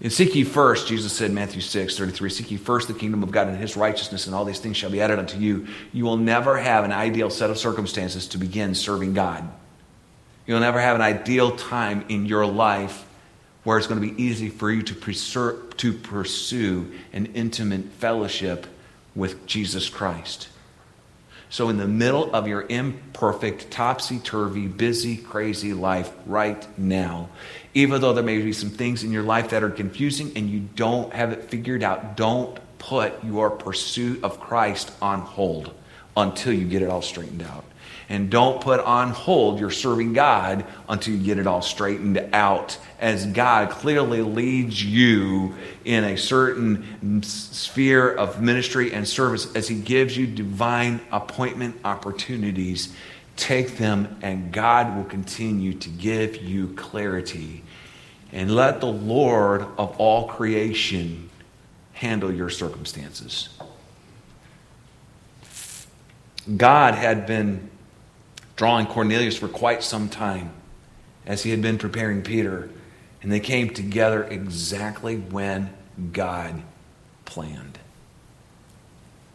And 0.00 0.12
seek 0.12 0.34
ye 0.34 0.42
first, 0.42 0.88
Jesus 0.88 1.12
said, 1.12 1.30
Matthew 1.30 1.60
6, 1.60 1.96
33, 1.96 2.30
seek 2.30 2.50
ye 2.50 2.56
first 2.56 2.88
the 2.88 2.94
kingdom 2.94 3.22
of 3.22 3.30
God 3.30 3.46
and 3.46 3.56
his 3.56 3.76
righteousness, 3.76 4.26
and 4.26 4.34
all 4.34 4.44
these 4.44 4.58
things 4.58 4.76
shall 4.76 4.90
be 4.90 5.00
added 5.00 5.20
unto 5.20 5.38
you. 5.38 5.68
You 5.92 6.04
will 6.04 6.16
never 6.16 6.58
have 6.58 6.84
an 6.84 6.90
ideal 6.90 7.30
set 7.30 7.50
of 7.50 7.58
circumstances 7.58 8.26
to 8.28 8.38
begin 8.38 8.74
serving 8.74 9.14
God. 9.14 9.48
You'll 10.44 10.60
never 10.60 10.80
have 10.80 10.96
an 10.96 11.02
ideal 11.02 11.56
time 11.56 12.04
in 12.08 12.26
your 12.26 12.44
life 12.44 13.06
where 13.62 13.78
it's 13.78 13.86
going 13.86 14.00
to 14.00 14.14
be 14.14 14.20
easy 14.20 14.48
for 14.48 14.72
you 14.72 14.82
to, 14.82 14.94
preser- 14.94 15.76
to 15.76 15.92
pursue 15.92 16.90
an 17.12 17.26
intimate 17.26 17.84
fellowship 17.92 18.66
with 19.14 19.46
Jesus 19.46 19.88
Christ. 19.88 20.48
So, 21.48 21.68
in 21.68 21.76
the 21.76 21.86
middle 21.86 22.34
of 22.34 22.48
your 22.48 22.62
imperfect, 22.68 23.70
topsy 23.70 24.18
turvy, 24.18 24.66
busy, 24.66 25.18
crazy 25.18 25.74
life 25.74 26.10
right 26.24 26.66
now, 26.78 27.28
even 27.74 28.00
though 28.00 28.12
there 28.12 28.24
may 28.24 28.40
be 28.40 28.52
some 28.52 28.70
things 28.70 29.02
in 29.02 29.12
your 29.12 29.22
life 29.22 29.50
that 29.50 29.62
are 29.62 29.70
confusing 29.70 30.32
and 30.36 30.50
you 30.50 30.60
don't 30.60 31.12
have 31.12 31.32
it 31.32 31.44
figured 31.44 31.82
out, 31.82 32.16
don't 32.16 32.58
put 32.78 33.22
your 33.24 33.50
pursuit 33.50 34.22
of 34.24 34.40
Christ 34.40 34.92
on 35.00 35.20
hold 35.20 35.72
until 36.16 36.52
you 36.52 36.66
get 36.66 36.82
it 36.82 36.88
all 36.88 37.02
straightened 37.02 37.42
out. 37.42 37.64
And 38.08 38.28
don't 38.28 38.60
put 38.60 38.80
on 38.80 39.10
hold 39.10 39.58
your 39.58 39.70
serving 39.70 40.12
God 40.12 40.66
until 40.86 41.14
you 41.14 41.24
get 41.24 41.38
it 41.38 41.46
all 41.46 41.62
straightened 41.62 42.18
out, 42.34 42.76
as 43.00 43.24
God 43.24 43.70
clearly 43.70 44.20
leads 44.20 44.84
you 44.84 45.54
in 45.84 46.04
a 46.04 46.18
certain 46.18 47.22
sphere 47.22 48.12
of 48.12 48.42
ministry 48.42 48.92
and 48.92 49.08
service, 49.08 49.54
as 49.54 49.68
He 49.68 49.76
gives 49.76 50.14
you 50.14 50.26
divine 50.26 51.00
appointment 51.10 51.76
opportunities. 51.84 52.94
Take 53.36 53.76
them, 53.78 54.18
and 54.22 54.52
God 54.52 54.96
will 54.96 55.04
continue 55.04 55.74
to 55.74 55.88
give 55.88 56.36
you 56.42 56.74
clarity. 56.74 57.62
And 58.32 58.54
let 58.54 58.80
the 58.80 58.86
Lord 58.86 59.62
of 59.78 59.98
all 59.98 60.28
creation 60.28 61.30
handle 61.92 62.32
your 62.32 62.50
circumstances. 62.50 63.48
God 66.56 66.94
had 66.94 67.26
been 67.26 67.70
drawing 68.56 68.86
Cornelius 68.86 69.36
for 69.36 69.48
quite 69.48 69.82
some 69.82 70.08
time 70.08 70.52
as 71.26 71.42
he 71.42 71.50
had 71.50 71.62
been 71.62 71.78
preparing 71.78 72.22
Peter, 72.22 72.68
and 73.22 73.30
they 73.30 73.40
came 73.40 73.70
together 73.70 74.24
exactly 74.24 75.16
when 75.16 75.72
God 76.12 76.62
planned. 77.24 77.78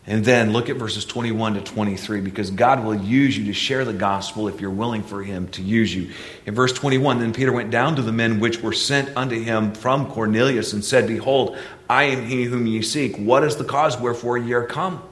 And 0.09 0.23
then 0.23 0.53
look 0.53 0.69
at 0.69 0.77
verses 0.77 1.03
21 1.03 1.55
to 1.55 1.61
23 1.61 2.21
because 2.21 2.49
God 2.49 2.85
will 2.85 2.95
use 2.95 3.37
you 3.37 3.43
to 3.47 3.53
share 3.53 3.83
the 3.83 3.91
gospel 3.91 4.47
if 4.47 4.61
you're 4.61 4.69
willing 4.69 5.03
for 5.03 5.21
him 5.21 5.49
to 5.49 5.61
use 5.61 5.93
you. 5.93 6.11
In 6.45 6.55
verse 6.55 6.71
21, 6.71 7.19
then 7.19 7.33
Peter 7.33 7.51
went 7.51 7.71
down 7.71 7.97
to 7.97 8.01
the 8.01 8.13
men 8.13 8.39
which 8.39 8.61
were 8.61 8.71
sent 8.71 9.15
unto 9.17 9.37
him 9.37 9.73
from 9.73 10.09
Cornelius 10.09 10.71
and 10.71 10.83
said, 10.83 11.09
Behold, 11.09 11.57
I 11.89 12.03
am 12.03 12.25
he 12.25 12.45
whom 12.45 12.67
ye 12.67 12.81
seek. 12.81 13.17
What 13.17 13.43
is 13.43 13.57
the 13.57 13.65
cause 13.65 13.99
wherefore 13.99 14.37
ye 14.37 14.53
are 14.53 14.65
come? 14.65 15.03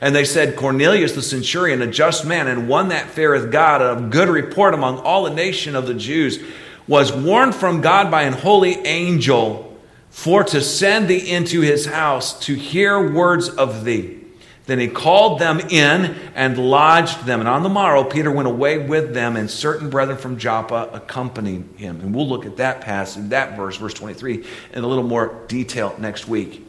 And 0.00 0.12
they 0.12 0.24
said, 0.24 0.56
Cornelius 0.56 1.12
the 1.12 1.22
centurion, 1.22 1.80
a 1.80 1.86
just 1.86 2.26
man, 2.26 2.48
and 2.48 2.68
one 2.68 2.88
that 2.88 3.10
feareth 3.10 3.52
God, 3.52 3.80
of 3.80 4.10
good 4.10 4.28
report 4.28 4.74
among 4.74 4.98
all 4.98 5.22
the 5.22 5.30
nation 5.30 5.76
of 5.76 5.86
the 5.86 5.94
Jews, 5.94 6.42
was 6.88 7.12
warned 7.12 7.54
from 7.54 7.80
God 7.80 8.10
by 8.10 8.22
an 8.22 8.32
holy 8.32 8.74
angel 8.84 9.78
for 10.10 10.42
to 10.42 10.60
send 10.60 11.06
thee 11.06 11.30
into 11.30 11.60
his 11.60 11.86
house 11.86 12.38
to 12.46 12.54
hear 12.54 13.12
words 13.12 13.48
of 13.48 13.84
thee. 13.84 14.21
Then 14.66 14.78
he 14.78 14.86
called 14.86 15.40
them 15.40 15.58
in 15.58 16.14
and 16.34 16.56
lodged 16.56 17.26
them. 17.26 17.40
And 17.40 17.48
on 17.48 17.62
the 17.64 17.68
morrow, 17.68 18.04
Peter 18.04 18.30
went 18.30 18.46
away 18.46 18.78
with 18.78 19.12
them, 19.12 19.36
and 19.36 19.50
certain 19.50 19.90
brethren 19.90 20.18
from 20.18 20.38
Joppa 20.38 20.88
accompanied 20.92 21.64
him. 21.76 22.00
And 22.00 22.14
we'll 22.14 22.28
look 22.28 22.46
at 22.46 22.58
that 22.58 22.80
passage, 22.80 23.30
that 23.30 23.56
verse, 23.56 23.76
verse 23.76 23.94
23, 23.94 24.44
in 24.72 24.84
a 24.84 24.86
little 24.86 25.04
more 25.04 25.44
detail 25.48 25.94
next 25.98 26.28
week. 26.28 26.64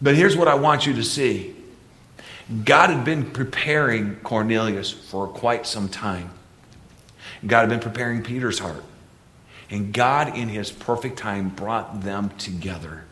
But 0.00 0.16
here's 0.16 0.36
what 0.36 0.48
I 0.48 0.54
want 0.54 0.86
you 0.86 0.94
to 0.94 1.04
see 1.04 1.54
God 2.64 2.90
had 2.90 3.04
been 3.04 3.30
preparing 3.30 4.16
Cornelius 4.16 4.90
for 4.90 5.28
quite 5.28 5.66
some 5.66 5.88
time. 5.88 6.30
God 7.46 7.60
had 7.60 7.68
been 7.68 7.80
preparing 7.80 8.22
Peter's 8.22 8.58
heart. 8.58 8.84
And 9.70 9.92
God, 9.92 10.36
in 10.36 10.48
his 10.48 10.72
perfect 10.72 11.16
time, 11.16 11.50
brought 11.50 12.02
them 12.02 12.30
together. 12.38 13.04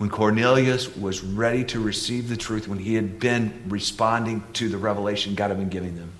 When 0.00 0.08
Cornelius 0.08 0.96
was 0.96 1.22
ready 1.22 1.62
to 1.64 1.78
receive 1.78 2.30
the 2.30 2.36
truth, 2.38 2.66
when 2.66 2.78
he 2.78 2.94
had 2.94 3.20
been 3.20 3.64
responding 3.68 4.42
to 4.54 4.70
the 4.70 4.78
revelation 4.78 5.34
God 5.34 5.50
had 5.50 5.58
been 5.58 5.68
giving 5.68 5.96
them, 5.96 6.12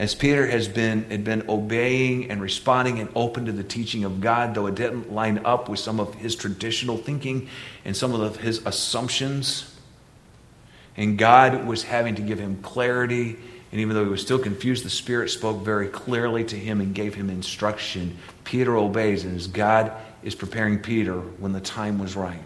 as 0.00 0.16
Peter 0.16 0.44
has 0.48 0.66
been, 0.66 1.04
had 1.04 1.22
been 1.22 1.48
obeying 1.48 2.28
and 2.28 2.42
responding 2.42 2.98
and 2.98 3.08
open 3.14 3.46
to 3.46 3.52
the 3.52 3.62
teaching 3.62 4.02
of 4.02 4.20
God, 4.20 4.56
though 4.56 4.66
it 4.66 4.74
didn't 4.74 5.12
line 5.12 5.42
up 5.44 5.68
with 5.68 5.78
some 5.78 6.00
of 6.00 6.16
his 6.16 6.34
traditional 6.34 6.96
thinking 6.96 7.48
and 7.84 7.96
some 7.96 8.20
of 8.20 8.38
his 8.38 8.66
assumptions, 8.66 9.72
and 10.96 11.16
God 11.16 11.68
was 11.68 11.84
having 11.84 12.16
to 12.16 12.22
give 12.22 12.40
him 12.40 12.60
clarity. 12.62 13.36
And 13.70 13.80
even 13.80 13.94
though 13.94 14.02
he 14.02 14.10
was 14.10 14.22
still 14.22 14.40
confused, 14.40 14.84
the 14.84 14.90
Spirit 14.90 15.30
spoke 15.30 15.64
very 15.64 15.86
clearly 15.86 16.42
to 16.46 16.56
him 16.56 16.80
and 16.80 16.92
gave 16.92 17.14
him 17.14 17.30
instruction. 17.30 18.18
Peter 18.42 18.76
obeys, 18.76 19.24
and 19.24 19.36
as 19.36 19.46
God 19.46 19.92
is 20.24 20.34
preparing 20.34 20.80
Peter 20.80 21.14
when 21.14 21.52
the 21.52 21.60
time 21.60 22.00
was 22.00 22.16
right. 22.16 22.42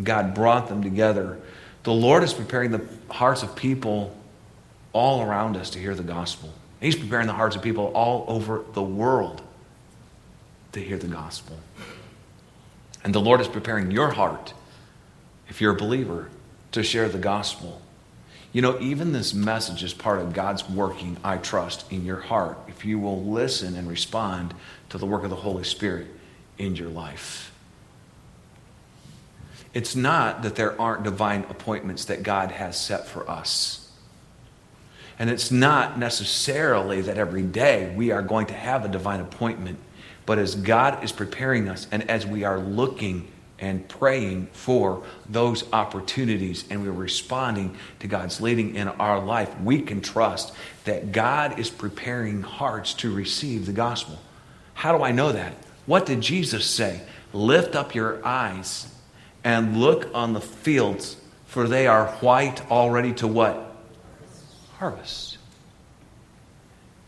God 0.00 0.34
brought 0.34 0.68
them 0.68 0.82
together. 0.82 1.38
The 1.82 1.92
Lord 1.92 2.22
is 2.22 2.32
preparing 2.32 2.70
the 2.70 2.86
hearts 3.10 3.42
of 3.42 3.56
people 3.56 4.16
all 4.92 5.22
around 5.22 5.56
us 5.56 5.70
to 5.70 5.78
hear 5.78 5.94
the 5.94 6.02
gospel. 6.02 6.52
He's 6.80 6.96
preparing 6.96 7.26
the 7.26 7.32
hearts 7.32 7.56
of 7.56 7.62
people 7.62 7.86
all 7.94 8.24
over 8.28 8.64
the 8.72 8.82
world 8.82 9.42
to 10.72 10.80
hear 10.80 10.98
the 10.98 11.08
gospel. 11.08 11.58
And 13.04 13.14
the 13.14 13.20
Lord 13.20 13.40
is 13.40 13.48
preparing 13.48 13.90
your 13.90 14.10
heart 14.10 14.54
if 15.52 15.60
you're 15.60 15.74
a 15.74 15.76
believer, 15.76 16.30
to 16.70 16.82
share 16.82 17.10
the 17.10 17.18
gospel. 17.18 17.82
You 18.54 18.62
know, 18.62 18.80
even 18.80 19.12
this 19.12 19.34
message 19.34 19.84
is 19.84 19.92
part 19.92 20.18
of 20.18 20.32
God's 20.32 20.66
working, 20.66 21.18
I 21.22 21.36
trust, 21.36 21.92
in 21.92 22.06
your 22.06 22.20
heart 22.20 22.56
if 22.68 22.86
you 22.86 22.98
will 22.98 23.22
listen 23.22 23.76
and 23.76 23.86
respond 23.86 24.54
to 24.88 24.96
the 24.96 25.04
work 25.04 25.24
of 25.24 25.30
the 25.30 25.36
Holy 25.36 25.64
Spirit 25.64 26.06
in 26.56 26.74
your 26.74 26.88
life. 26.88 27.51
It's 29.74 29.96
not 29.96 30.42
that 30.42 30.54
there 30.54 30.78
aren't 30.80 31.02
divine 31.02 31.46
appointments 31.48 32.04
that 32.06 32.22
God 32.22 32.50
has 32.50 32.78
set 32.78 33.06
for 33.08 33.28
us. 33.28 33.90
And 35.18 35.30
it's 35.30 35.50
not 35.50 35.98
necessarily 35.98 37.00
that 37.02 37.16
every 37.16 37.42
day 37.42 37.94
we 37.96 38.10
are 38.10 38.22
going 38.22 38.46
to 38.46 38.54
have 38.54 38.84
a 38.84 38.88
divine 38.88 39.20
appointment. 39.20 39.78
But 40.26 40.38
as 40.38 40.54
God 40.54 41.02
is 41.04 41.12
preparing 41.12 41.68
us 41.68 41.86
and 41.90 42.08
as 42.10 42.26
we 42.26 42.44
are 42.44 42.58
looking 42.58 43.28
and 43.58 43.88
praying 43.88 44.48
for 44.52 45.04
those 45.28 45.64
opportunities 45.72 46.64
and 46.68 46.82
we're 46.82 46.90
responding 46.90 47.76
to 48.00 48.08
God's 48.08 48.40
leading 48.40 48.74
in 48.74 48.88
our 48.88 49.20
life, 49.20 49.58
we 49.60 49.80
can 49.80 50.00
trust 50.00 50.52
that 50.84 51.12
God 51.12 51.58
is 51.58 51.70
preparing 51.70 52.42
hearts 52.42 52.92
to 52.94 53.14
receive 53.14 53.66
the 53.66 53.72
gospel. 53.72 54.18
How 54.74 54.96
do 54.96 55.04
I 55.04 55.12
know 55.12 55.32
that? 55.32 55.54
What 55.86 56.06
did 56.06 56.20
Jesus 56.20 56.66
say? 56.66 57.02
Lift 57.32 57.76
up 57.76 57.94
your 57.94 58.24
eyes 58.26 58.91
and 59.44 59.78
look 59.78 60.08
on 60.14 60.32
the 60.32 60.40
fields, 60.40 61.16
for 61.46 61.66
they 61.68 61.86
are 61.86 62.08
white 62.20 62.70
already 62.70 63.12
to 63.14 63.26
what? 63.26 63.74
Harvest. 64.78 65.38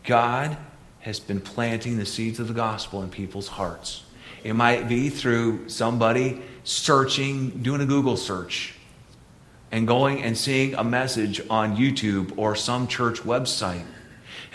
God 0.03 0.57
has 0.99 1.19
been 1.19 1.41
planting 1.41 1.97
the 1.97 2.05
seeds 2.05 2.39
of 2.39 2.47
the 2.47 2.53
gospel 2.53 3.01
in 3.03 3.09
people's 3.09 3.47
hearts. 3.47 4.03
It 4.43 4.53
might 4.53 4.87
be 4.87 5.09
through 5.09 5.69
somebody 5.69 6.41
searching, 6.63 7.49
doing 7.61 7.81
a 7.81 7.85
Google 7.85 8.17
search, 8.17 8.75
and 9.71 9.87
going 9.87 10.23
and 10.23 10.37
seeing 10.37 10.75
a 10.75 10.83
message 10.83 11.41
on 11.49 11.75
YouTube 11.75 12.33
or 12.37 12.55
some 12.55 12.87
church 12.87 13.21
website 13.21 13.83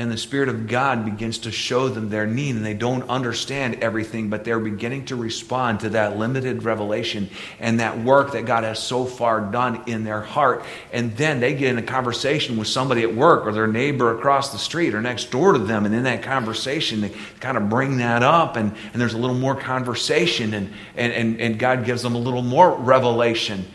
and 0.01 0.11
the 0.11 0.17
Spirit 0.17 0.49
of 0.49 0.67
God 0.67 1.05
begins 1.05 1.37
to 1.41 1.53
show 1.53 1.91
them 1.91 2.09
their 2.09 2.27
need, 2.27 2.57
and 2.57 2.65
they 2.65 2.73
don't 2.73 3.07
understand 3.11 3.75
everything, 3.83 4.31
but 4.31 4.45
they're 4.45 4.59
beginning 4.59 5.05
to 5.05 5.15
respond 5.15 5.81
to 5.81 5.91
that 5.91 6.17
limited 6.17 6.63
revelation 6.63 7.29
and 7.59 7.81
that 7.81 7.99
work 7.99 8.33
that 8.33 8.47
God 8.47 8.65
has 8.65 8.79
so 8.79 9.05
far 9.05 9.43
done 9.43 9.83
in 9.87 10.05
their 10.05 10.23
heart. 10.23 10.65
And 10.91 11.15
then 11.19 11.39
they 11.39 11.53
get 11.53 11.73
in 11.73 11.77
a 11.77 11.83
conversation 11.83 12.57
with 12.57 12.67
somebody 12.67 13.03
at 13.03 13.15
work 13.15 13.45
or 13.47 13.53
their 13.53 13.67
neighbor 13.67 14.17
across 14.17 14.53
the 14.53 14.59
street 14.59 14.95
or 14.95 15.03
next 15.03 15.31
door 15.31 15.53
to 15.53 15.59
them, 15.59 15.85
and 15.85 15.95
in 15.95 16.05
that 16.05 16.23
conversation, 16.23 17.03
they 17.03 17.13
kind 17.41 17.59
of 17.59 17.69
bring 17.69 17.99
that 17.99 18.23
up, 18.23 18.57
and, 18.57 18.75
and 18.95 19.03
there's 19.03 19.13
a 19.13 19.19
little 19.19 19.37
more 19.37 19.55
conversation, 19.55 20.55
and, 20.55 20.73
and, 20.97 21.13
and, 21.13 21.41
and 21.43 21.59
God 21.59 21.85
gives 21.85 22.01
them 22.01 22.15
a 22.15 22.19
little 22.19 22.41
more 22.41 22.75
revelation. 22.75 23.67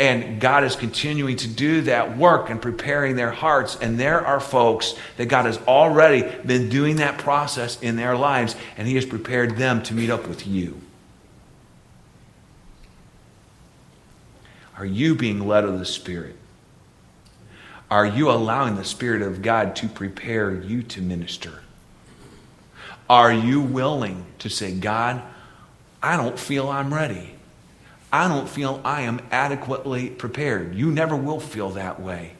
And 0.00 0.40
God 0.40 0.64
is 0.64 0.76
continuing 0.76 1.36
to 1.36 1.46
do 1.46 1.82
that 1.82 2.16
work 2.16 2.48
and 2.48 2.60
preparing 2.60 3.16
their 3.16 3.32
hearts. 3.32 3.76
And 3.76 4.00
there 4.00 4.26
are 4.26 4.40
folks 4.40 4.94
that 5.18 5.26
God 5.26 5.44
has 5.44 5.58
already 5.68 6.22
been 6.42 6.70
doing 6.70 6.96
that 6.96 7.18
process 7.18 7.78
in 7.82 7.96
their 7.96 8.16
lives, 8.16 8.56
and 8.78 8.88
He 8.88 8.94
has 8.94 9.04
prepared 9.04 9.58
them 9.58 9.82
to 9.82 9.94
meet 9.94 10.08
up 10.08 10.26
with 10.26 10.46
you. 10.46 10.80
Are 14.78 14.86
you 14.86 15.14
being 15.14 15.46
led 15.46 15.64
of 15.64 15.78
the 15.78 15.84
Spirit? 15.84 16.36
Are 17.90 18.06
you 18.06 18.30
allowing 18.30 18.76
the 18.76 18.84
Spirit 18.86 19.20
of 19.20 19.42
God 19.42 19.76
to 19.76 19.86
prepare 19.86 20.54
you 20.54 20.82
to 20.84 21.02
minister? 21.02 21.60
Are 23.10 23.32
you 23.34 23.60
willing 23.60 24.24
to 24.38 24.48
say, 24.48 24.72
God, 24.72 25.20
I 26.02 26.16
don't 26.16 26.38
feel 26.38 26.70
I'm 26.70 26.94
ready? 26.94 27.34
I 28.12 28.28
don't 28.28 28.48
feel 28.48 28.80
I 28.84 29.02
am 29.02 29.20
adequately 29.30 30.10
prepared. 30.10 30.74
You 30.74 30.90
never 30.90 31.14
will 31.14 31.40
feel 31.40 31.70
that 31.70 32.00
way. 32.00 32.32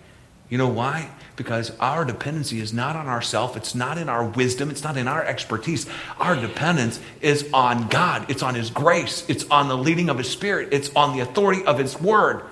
You 0.49 0.59
know 0.59 0.69
why? 0.69 1.09
Because 1.37 1.71
our 1.79 2.05
dependency 2.05 2.61
is 2.61 2.73
not 2.73 2.97
on 2.97 3.07
ourself, 3.07 3.57
it's 3.57 3.75
not 3.75 3.99
in 3.99 4.09
our 4.09 4.27
wisdom, 4.27 4.69
it's 4.69 4.83
not 4.83 4.97
in 4.97 5.07
our 5.07 5.25
expertise. 5.25 5.87
Our 6.19 6.35
dependence 6.35 7.01
is 7.21 7.49
on 7.55 7.87
God, 7.89 8.29
it's 8.29 8.43
on 8.43 8.57
His 8.57 8.69
grace, 8.69 9.25
it's 9.29 9.49
on 9.49 9.69
the 9.69 9.77
leading 9.77 10.11
of 10.11 10.19
His 10.19 10.29
Spirit, 10.29 10.71
it's 10.73 10.91
on 10.97 11.17
the 11.17 11.23
authority 11.23 11.65
of 11.65 11.79
His 11.79 11.99
Word. 12.01 12.43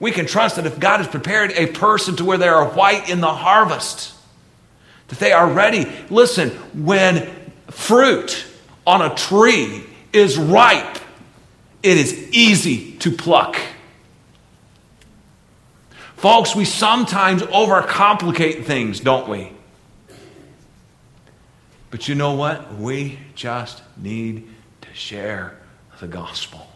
We 0.00 0.10
can 0.10 0.26
trust 0.26 0.56
that 0.56 0.66
if 0.66 0.80
God 0.80 0.98
has 0.98 1.06
prepared 1.06 1.52
a 1.52 1.68
person 1.68 2.16
to 2.16 2.24
where 2.24 2.38
they 2.38 2.48
are 2.48 2.68
white 2.70 3.08
in 3.08 3.20
the 3.20 3.32
harvest, 3.32 4.14
that 5.06 5.20
they 5.20 5.30
are 5.30 5.48
ready. 5.48 5.86
Listen, 6.10 6.50
when 6.74 7.30
fruit 7.70 8.46
on 8.84 9.00
a 9.00 9.14
tree 9.14 9.84
is 10.12 10.36
ripe, 10.36 10.98
it 11.82 11.98
is 11.98 12.28
easy 12.32 12.92
to 12.98 13.10
pluck. 13.10 13.56
Folks, 16.16 16.54
we 16.54 16.64
sometimes 16.64 17.42
overcomplicate 17.42 18.64
things, 18.64 19.00
don't 19.00 19.28
we? 19.28 19.52
But 21.90 22.08
you 22.08 22.14
know 22.14 22.34
what? 22.34 22.74
We 22.76 23.18
just 23.34 23.82
need 23.96 24.48
to 24.82 24.94
share 24.94 25.58
the 26.00 26.06
gospel. 26.06 26.68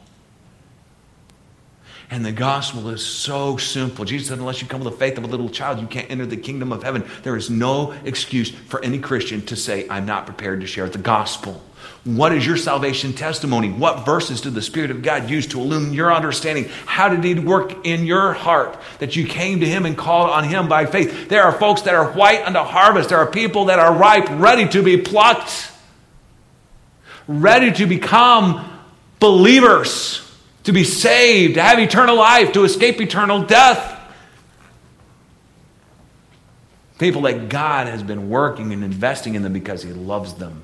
And 2.10 2.24
the 2.24 2.32
gospel 2.32 2.88
is 2.90 3.04
so 3.04 3.56
simple. 3.56 4.04
Jesus 4.04 4.28
said, 4.28 4.38
unless 4.38 4.62
you 4.62 4.68
come 4.68 4.82
with 4.82 4.92
the 4.92 4.98
faith 4.98 5.18
of 5.18 5.24
a 5.24 5.26
little 5.26 5.48
child, 5.48 5.80
you 5.80 5.86
can't 5.86 6.10
enter 6.10 6.26
the 6.26 6.36
kingdom 6.36 6.72
of 6.72 6.82
heaven. 6.82 7.04
There 7.22 7.36
is 7.36 7.50
no 7.50 7.92
excuse 8.04 8.50
for 8.50 8.84
any 8.84 8.98
Christian 8.98 9.42
to 9.46 9.56
say, 9.56 9.88
I'm 9.88 10.06
not 10.06 10.26
prepared 10.26 10.60
to 10.60 10.66
share 10.66 10.88
the 10.88 10.98
gospel. 10.98 11.62
What 12.04 12.32
is 12.32 12.46
your 12.46 12.56
salvation 12.56 13.12
testimony? 13.12 13.70
What 13.70 14.06
verses 14.06 14.40
did 14.40 14.54
the 14.54 14.62
Spirit 14.62 14.90
of 14.90 15.02
God 15.02 15.28
use 15.28 15.46
to 15.48 15.60
illumine 15.60 15.92
your 15.92 16.12
understanding? 16.12 16.66
How 16.86 17.08
did 17.08 17.24
He 17.24 17.34
work 17.34 17.86
in 17.86 18.06
your 18.06 18.32
heart 18.32 18.78
that 18.98 19.16
you 19.16 19.26
came 19.26 19.60
to 19.60 19.66
Him 19.66 19.86
and 19.86 19.96
called 19.96 20.30
on 20.30 20.44
Him 20.44 20.68
by 20.68 20.86
faith? 20.86 21.28
There 21.28 21.42
are 21.42 21.52
folks 21.52 21.82
that 21.82 21.94
are 21.94 22.12
white 22.12 22.44
unto 22.44 22.60
harvest. 22.60 23.08
There 23.08 23.18
are 23.18 23.30
people 23.30 23.66
that 23.66 23.78
are 23.78 23.92
ripe, 23.92 24.28
ready 24.30 24.68
to 24.68 24.82
be 24.82 24.96
plucked, 24.96 25.70
ready 27.26 27.72
to 27.72 27.86
become 27.86 28.72
believers 29.18 30.22
to 30.66 30.72
be 30.72 30.82
saved, 30.82 31.54
to 31.54 31.62
have 31.62 31.78
eternal 31.78 32.16
life, 32.16 32.52
to 32.52 32.64
escape 32.64 33.00
eternal 33.00 33.42
death. 33.42 34.00
People 36.98 37.22
that 37.22 37.48
God 37.48 37.86
has 37.86 38.02
been 38.02 38.28
working 38.28 38.72
and 38.72 38.82
investing 38.82 39.36
in 39.36 39.42
them 39.42 39.52
because 39.52 39.84
He 39.84 39.92
loves 39.92 40.34
them 40.34 40.62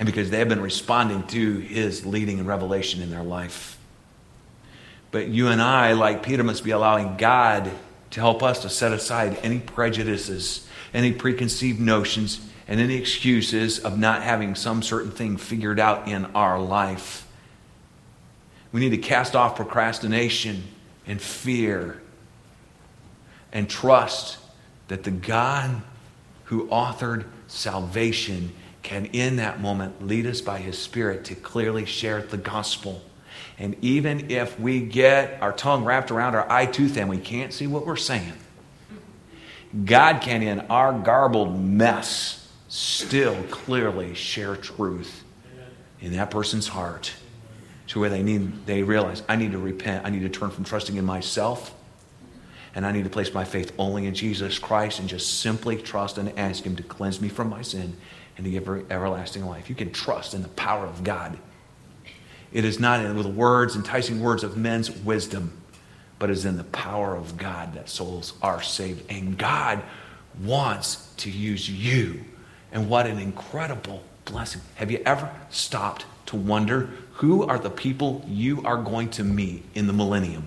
and 0.00 0.06
because 0.06 0.30
they 0.30 0.38
have 0.38 0.48
been 0.48 0.62
responding 0.62 1.22
to 1.26 1.58
His 1.58 2.06
leading 2.06 2.38
and 2.38 2.48
revelation 2.48 3.02
in 3.02 3.10
their 3.10 3.22
life. 3.22 3.78
But 5.10 5.28
you 5.28 5.48
and 5.48 5.60
I, 5.60 5.92
like 5.92 6.22
Peter, 6.22 6.42
must 6.42 6.64
be 6.64 6.70
allowing 6.70 7.18
God 7.18 7.70
to 8.12 8.20
help 8.20 8.42
us 8.42 8.62
to 8.62 8.70
set 8.70 8.92
aside 8.92 9.38
any 9.42 9.60
prejudices, 9.60 10.66
any 10.94 11.12
preconceived 11.12 11.78
notions, 11.78 12.40
and 12.66 12.80
any 12.80 12.94
excuses 12.94 13.78
of 13.78 13.98
not 13.98 14.22
having 14.22 14.54
some 14.54 14.82
certain 14.82 15.10
thing 15.10 15.36
figured 15.36 15.78
out 15.78 16.08
in 16.08 16.24
our 16.26 16.58
life. 16.58 17.26
We 18.72 18.80
need 18.80 18.90
to 18.90 18.98
cast 18.98 19.36
off 19.36 19.56
procrastination 19.56 20.62
and 21.06 21.20
fear 21.20 22.00
and 23.52 23.68
trust 23.68 24.38
that 24.88 25.04
the 25.04 25.10
God 25.10 25.82
who 26.44 26.68
authored 26.68 27.26
salvation 27.48 28.54
can, 28.82 29.06
in 29.06 29.36
that 29.36 29.60
moment, 29.60 30.06
lead 30.06 30.26
us 30.26 30.40
by 30.40 30.58
his 30.58 30.78
Spirit 30.78 31.24
to 31.26 31.34
clearly 31.34 31.84
share 31.84 32.22
the 32.22 32.36
gospel. 32.36 33.02
And 33.58 33.76
even 33.82 34.30
if 34.30 34.58
we 34.58 34.80
get 34.80 35.40
our 35.42 35.52
tongue 35.52 35.84
wrapped 35.84 36.10
around 36.10 36.34
our 36.34 36.50
eye 36.50 36.66
tooth 36.66 36.96
and 36.96 37.08
we 37.08 37.18
can't 37.18 37.52
see 37.52 37.66
what 37.66 37.86
we're 37.86 37.96
saying, 37.96 38.32
God 39.84 40.20
can, 40.20 40.42
in 40.42 40.60
our 40.60 40.92
garbled 40.92 41.60
mess, 41.60 42.48
still 42.68 43.40
clearly 43.50 44.14
share 44.14 44.56
truth 44.56 45.24
in 46.00 46.12
that 46.12 46.30
person's 46.30 46.68
heart 46.68 47.12
to 47.88 48.00
where 48.00 48.08
they 48.08 48.22
need 48.22 48.66
they 48.66 48.82
realize 48.82 49.22
I 49.28 49.36
need 49.36 49.52
to 49.52 49.58
repent. 49.58 50.06
I 50.06 50.10
need 50.10 50.20
to 50.22 50.28
turn 50.28 50.50
from 50.50 50.64
trusting 50.64 50.96
in 50.96 51.04
myself. 51.04 51.74
And 52.72 52.86
I 52.86 52.92
need 52.92 53.02
to 53.02 53.10
place 53.10 53.34
my 53.34 53.44
faith 53.44 53.72
only 53.78 54.06
in 54.06 54.14
Jesus 54.14 54.58
Christ 54.60 55.00
and 55.00 55.08
just 55.08 55.40
simply 55.40 55.76
trust 55.76 56.18
and 56.18 56.36
ask 56.38 56.62
Him 56.62 56.76
to 56.76 56.84
cleanse 56.84 57.20
me 57.20 57.28
from 57.28 57.48
my 57.50 57.62
sin 57.62 57.96
and 58.40 58.46
to 58.46 58.50
give 58.50 58.90
everlasting 58.90 59.44
life. 59.44 59.68
You 59.68 59.74
can 59.74 59.92
trust 59.92 60.32
in 60.32 60.40
the 60.40 60.48
power 60.48 60.86
of 60.86 61.04
God. 61.04 61.36
It 62.54 62.64
is 62.64 62.80
not 62.80 63.04
in 63.04 63.14
with 63.14 63.26
words, 63.26 63.76
enticing 63.76 64.20
words 64.20 64.42
of 64.42 64.56
men's 64.56 64.90
wisdom, 64.90 65.60
but 66.18 66.30
is 66.30 66.46
in 66.46 66.56
the 66.56 66.64
power 66.64 67.14
of 67.14 67.36
God 67.36 67.74
that 67.74 67.90
souls 67.90 68.32
are 68.40 68.62
saved. 68.62 69.04
And 69.10 69.36
God 69.36 69.82
wants 70.42 71.12
to 71.18 71.30
use 71.30 71.68
you. 71.68 72.24
And 72.72 72.88
what 72.88 73.06
an 73.06 73.18
incredible 73.18 74.02
blessing. 74.24 74.62
Have 74.76 74.90
you 74.90 75.02
ever 75.04 75.30
stopped 75.50 76.06
to 76.26 76.36
wonder 76.36 76.88
who 77.12 77.44
are 77.44 77.58
the 77.58 77.68
people 77.68 78.24
you 78.26 78.62
are 78.64 78.82
going 78.82 79.10
to 79.10 79.22
meet 79.22 79.64
in 79.74 79.86
the 79.86 79.92
millennium? 79.92 80.46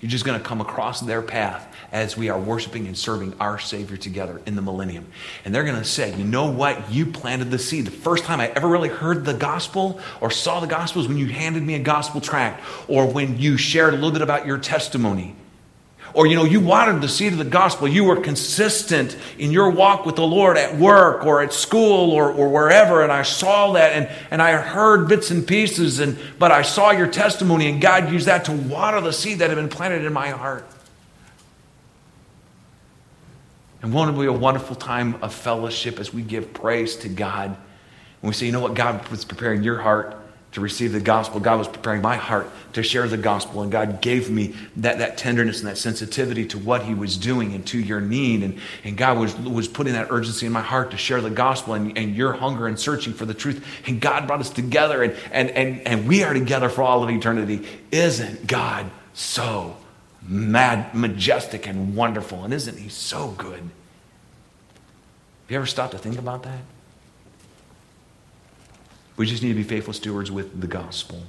You're 0.00 0.10
just 0.10 0.24
going 0.24 0.38
to 0.38 0.44
come 0.44 0.60
across 0.60 1.00
their 1.00 1.22
path 1.22 1.74
as 1.90 2.16
we 2.16 2.28
are 2.28 2.38
worshiping 2.38 2.86
and 2.86 2.96
serving 2.96 3.34
our 3.40 3.58
Savior 3.58 3.96
together 3.96 4.40
in 4.46 4.54
the 4.54 4.62
millennium. 4.62 5.06
And 5.44 5.54
they're 5.54 5.64
going 5.64 5.78
to 5.78 5.84
say, 5.84 6.14
You 6.16 6.24
know 6.24 6.50
what? 6.50 6.92
You 6.92 7.06
planted 7.06 7.50
the 7.50 7.58
seed. 7.58 7.86
The 7.86 7.90
first 7.90 8.24
time 8.24 8.40
I 8.40 8.48
ever 8.48 8.68
really 8.68 8.90
heard 8.90 9.24
the 9.24 9.34
gospel 9.34 10.00
or 10.20 10.30
saw 10.30 10.60
the 10.60 10.66
gospel 10.66 11.00
was 11.00 11.08
when 11.08 11.18
you 11.18 11.26
handed 11.26 11.62
me 11.62 11.74
a 11.74 11.80
gospel 11.80 12.20
tract 12.20 12.62
or 12.86 13.06
when 13.06 13.38
you 13.38 13.56
shared 13.56 13.92
a 13.92 13.96
little 13.96 14.12
bit 14.12 14.22
about 14.22 14.46
your 14.46 14.58
testimony. 14.58 15.34
Or, 16.18 16.26
you 16.26 16.34
know, 16.34 16.44
you 16.44 16.58
watered 16.58 17.00
the 17.00 17.08
seed 17.08 17.30
of 17.30 17.38
the 17.38 17.44
gospel. 17.44 17.86
You 17.86 18.02
were 18.02 18.16
consistent 18.16 19.16
in 19.38 19.52
your 19.52 19.70
walk 19.70 20.04
with 20.04 20.16
the 20.16 20.26
Lord 20.26 20.56
at 20.56 20.76
work 20.76 21.24
or 21.24 21.44
at 21.44 21.52
school 21.52 22.10
or, 22.10 22.32
or 22.32 22.48
wherever. 22.48 23.04
And 23.04 23.12
I 23.12 23.22
saw 23.22 23.74
that 23.74 23.92
and, 23.92 24.10
and 24.32 24.42
I 24.42 24.56
heard 24.56 25.06
bits 25.06 25.30
and 25.30 25.46
pieces. 25.46 26.00
And, 26.00 26.18
but 26.36 26.50
I 26.50 26.62
saw 26.62 26.90
your 26.90 27.06
testimony 27.06 27.68
and 27.68 27.80
God 27.80 28.10
used 28.10 28.26
that 28.26 28.46
to 28.46 28.52
water 28.52 29.00
the 29.00 29.12
seed 29.12 29.38
that 29.38 29.50
had 29.50 29.54
been 29.54 29.68
planted 29.68 30.04
in 30.04 30.12
my 30.12 30.30
heart. 30.30 30.66
And 33.82 33.92
won't 33.92 34.10
it 34.10 34.18
be 34.18 34.26
a 34.26 34.32
wonderful 34.32 34.74
time 34.74 35.22
of 35.22 35.32
fellowship 35.32 36.00
as 36.00 36.12
we 36.12 36.22
give 36.22 36.52
praise 36.52 36.96
to 36.96 37.08
God? 37.08 37.50
And 37.50 38.28
we 38.28 38.32
say, 38.32 38.46
you 38.46 38.50
know 38.50 38.58
what? 38.58 38.74
God 38.74 39.06
was 39.06 39.24
preparing 39.24 39.62
your 39.62 39.78
heart 39.78 40.17
to 40.52 40.60
receive 40.60 40.92
the 40.92 41.00
gospel. 41.00 41.40
God 41.40 41.58
was 41.58 41.68
preparing 41.68 42.00
my 42.00 42.16
heart 42.16 42.50
to 42.72 42.82
share 42.82 43.06
the 43.06 43.16
gospel, 43.16 43.62
and 43.62 43.70
God 43.70 44.00
gave 44.00 44.30
me 44.30 44.54
that, 44.76 44.98
that 44.98 45.18
tenderness 45.18 45.60
and 45.60 45.68
that 45.68 45.76
sensitivity 45.76 46.46
to 46.46 46.58
what 46.58 46.84
He 46.84 46.94
was 46.94 47.16
doing 47.16 47.54
and 47.54 47.66
to 47.66 47.78
your 47.78 48.00
need. 48.00 48.42
And, 48.42 48.58
and 48.82 48.96
God 48.96 49.18
was, 49.18 49.36
was 49.36 49.68
putting 49.68 49.92
that 49.92 50.08
urgency 50.10 50.46
in 50.46 50.52
my 50.52 50.62
heart 50.62 50.90
to 50.92 50.96
share 50.96 51.20
the 51.20 51.30
gospel 51.30 51.74
and, 51.74 51.96
and 51.98 52.16
your 52.16 52.32
hunger 52.32 52.66
and 52.66 52.78
searching 52.78 53.12
for 53.12 53.26
the 53.26 53.34
truth. 53.34 53.64
And 53.86 54.00
God 54.00 54.26
brought 54.26 54.40
us 54.40 54.50
together, 54.50 55.02
and, 55.02 55.14
and, 55.30 55.50
and, 55.50 55.86
and 55.86 56.08
we 56.08 56.22
are 56.24 56.32
together 56.32 56.68
for 56.68 56.82
all 56.82 57.02
of 57.02 57.10
eternity. 57.10 57.66
Isn't 57.90 58.46
God 58.46 58.90
so 59.12 59.76
mad, 60.22 60.94
majestic 60.94 61.66
and 61.66 61.94
wonderful? 61.94 62.44
And 62.44 62.54
isn't 62.54 62.78
He 62.78 62.88
so 62.88 63.34
good? 63.36 63.60
Have 63.60 65.50
you 65.50 65.56
ever 65.56 65.66
stopped 65.66 65.92
to 65.92 65.98
think 65.98 66.18
about 66.18 66.42
that? 66.44 66.60
We 69.18 69.26
just 69.26 69.42
need 69.42 69.48
to 69.48 69.54
be 69.54 69.64
faithful 69.64 69.92
stewards 69.92 70.30
with 70.30 70.60
the 70.60 70.68
gospel. 70.68 71.24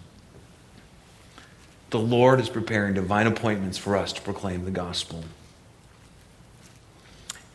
The 1.89 1.99
Lord 1.99 2.39
is 2.39 2.47
preparing 2.47 2.93
divine 2.93 3.25
appointments 3.25 3.79
for 3.79 3.97
us 3.97 4.13
to 4.13 4.21
proclaim 4.21 4.63
the 4.63 4.71
gospel. 4.71 5.23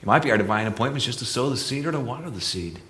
It 0.02 0.06
might 0.06 0.24
be 0.24 0.32
our 0.32 0.36
divine 0.36 0.66
appointments 0.66 1.06
just 1.06 1.20
to 1.20 1.24
sow 1.24 1.48
the 1.48 1.56
seed 1.56 1.86
or 1.86 1.92
to 1.92 2.00
water 2.00 2.28
the 2.30 2.40
seed. 2.40 2.80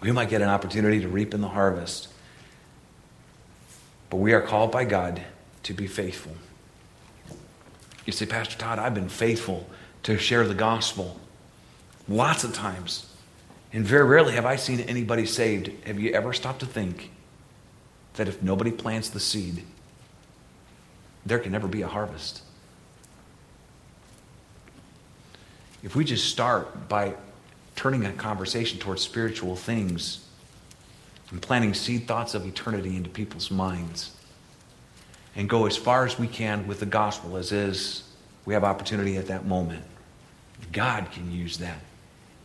We 0.00 0.10
might 0.10 0.28
get 0.28 0.42
an 0.42 0.48
opportunity 0.48 1.00
to 1.00 1.08
reap 1.08 1.32
in 1.32 1.40
the 1.40 1.48
harvest. 1.48 2.08
But 4.10 4.16
we 4.16 4.32
are 4.32 4.42
called 4.42 4.72
by 4.72 4.84
God 4.84 5.22
to 5.62 5.72
be 5.72 5.86
faithful. 5.86 6.32
You 8.04 8.12
say, 8.12 8.26
Pastor 8.26 8.58
Todd, 8.58 8.80
I've 8.80 8.94
been 8.94 9.08
faithful 9.08 9.70
to 10.02 10.18
share 10.18 10.46
the 10.48 10.54
gospel 10.54 11.20
lots 12.08 12.42
of 12.42 12.52
times. 12.52 13.06
And 13.72 13.86
very 13.86 14.04
rarely 14.04 14.34
have 14.34 14.44
I 14.44 14.56
seen 14.56 14.80
anybody 14.80 15.24
saved. 15.24 15.70
Have 15.86 15.98
you 15.98 16.12
ever 16.12 16.32
stopped 16.32 16.60
to 16.60 16.66
think 16.66 17.10
that 18.14 18.28
if 18.28 18.42
nobody 18.42 18.70
plants 18.70 19.08
the 19.08 19.20
seed, 19.20 19.64
there 21.24 21.38
can 21.38 21.52
never 21.52 21.68
be 21.68 21.82
a 21.82 21.88
harvest? 21.88 22.42
If 25.82 25.96
we 25.96 26.04
just 26.04 26.28
start 26.30 26.88
by 26.88 27.14
turning 27.74 28.04
a 28.04 28.12
conversation 28.12 28.78
towards 28.78 29.02
spiritual 29.02 29.56
things 29.56 30.26
and 31.30 31.40
planting 31.40 31.72
seed 31.72 32.06
thoughts 32.06 32.34
of 32.34 32.46
eternity 32.46 32.96
into 32.96 33.08
people's 33.08 33.50
minds 33.50 34.14
and 35.34 35.48
go 35.48 35.64
as 35.66 35.76
far 35.76 36.04
as 36.04 36.18
we 36.18 36.28
can 36.28 36.66
with 36.66 36.78
the 36.80 36.86
gospel 36.86 37.38
as 37.38 37.52
is, 37.52 38.04
we 38.44 38.52
have 38.52 38.64
opportunity 38.64 39.16
at 39.16 39.28
that 39.28 39.46
moment. 39.46 39.84
God 40.72 41.10
can 41.10 41.32
use 41.32 41.56
that 41.58 41.78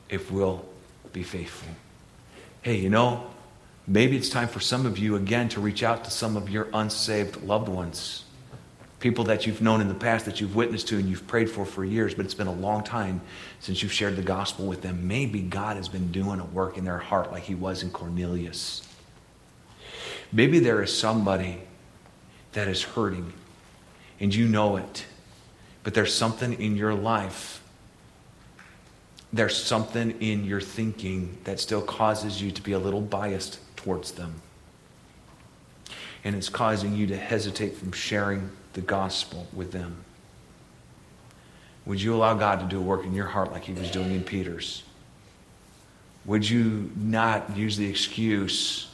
if 0.09 0.31
we'll 0.31 0.65
be 1.13 1.23
faithful. 1.23 1.69
Hey, 2.61 2.75
you 2.75 2.89
know, 2.89 3.27
maybe 3.87 4.17
it's 4.17 4.29
time 4.29 4.47
for 4.47 4.59
some 4.59 4.85
of 4.85 4.97
you 4.97 5.15
again 5.15 5.49
to 5.49 5.61
reach 5.61 5.83
out 5.83 6.03
to 6.05 6.11
some 6.11 6.37
of 6.37 6.49
your 6.49 6.67
unsaved 6.73 7.43
loved 7.43 7.69
ones. 7.69 8.23
People 8.99 9.25
that 9.25 9.45
you've 9.45 9.61
known 9.61 9.79
in 9.79 9.87
the 9.87 9.93
past 9.93 10.25
that 10.25 10.41
you've 10.41 10.55
witnessed 10.55 10.87
to 10.87 10.97
and 10.97 11.07
you've 11.07 11.27
prayed 11.27 11.49
for 11.49 11.65
for 11.65 11.85
years, 11.85 12.15
but 12.15 12.25
it's 12.25 12.33
been 12.33 12.47
a 12.47 12.51
long 12.51 12.83
time 12.83 13.21
since 13.59 13.83
you've 13.83 13.93
shared 13.93 14.15
the 14.15 14.23
gospel 14.23 14.65
with 14.65 14.81
them. 14.81 15.07
Maybe 15.07 15.41
God 15.41 15.77
has 15.77 15.87
been 15.87 16.11
doing 16.11 16.39
a 16.39 16.45
work 16.45 16.77
in 16.77 16.85
their 16.85 16.97
heart 16.97 17.31
like 17.31 17.43
he 17.43 17.55
was 17.55 17.83
in 17.83 17.91
Cornelius. 17.91 18.81
Maybe 20.31 20.59
there 20.59 20.81
is 20.81 20.95
somebody 20.97 21.61
that 22.53 22.67
is 22.67 22.81
hurting 22.81 23.33
and 24.19 24.33
you 24.33 24.47
know 24.47 24.77
it, 24.77 25.05
but 25.83 25.93
there's 25.93 26.13
something 26.13 26.59
in 26.59 26.75
your 26.75 26.93
life 26.93 27.61
there's 29.33 29.61
something 29.61 30.11
in 30.21 30.45
your 30.45 30.61
thinking 30.61 31.37
that 31.43 31.59
still 31.59 31.81
causes 31.81 32.41
you 32.41 32.51
to 32.51 32.61
be 32.61 32.71
a 32.71 32.79
little 32.79 33.01
biased 33.01 33.59
towards 33.75 34.11
them. 34.13 34.41
And 36.23 36.35
it's 36.35 36.49
causing 36.49 36.95
you 36.95 37.07
to 37.07 37.17
hesitate 37.17 37.75
from 37.75 37.91
sharing 37.91 38.49
the 38.73 38.81
gospel 38.81 39.47
with 39.53 39.71
them. 39.71 40.03
Would 41.85 42.01
you 42.01 42.15
allow 42.15 42.33
God 42.33 42.59
to 42.59 42.65
do 42.65 42.79
a 42.79 42.81
work 42.81 43.05
in 43.05 43.13
your 43.13 43.27
heart 43.27 43.51
like 43.51 43.63
he 43.63 43.73
was 43.73 43.89
doing 43.91 44.11
in 44.11 44.23
Peter's? 44.23 44.83
Would 46.25 46.49
you 46.49 46.91
not 46.97 47.55
use 47.55 47.77
the 47.77 47.87
excuse 47.87 48.89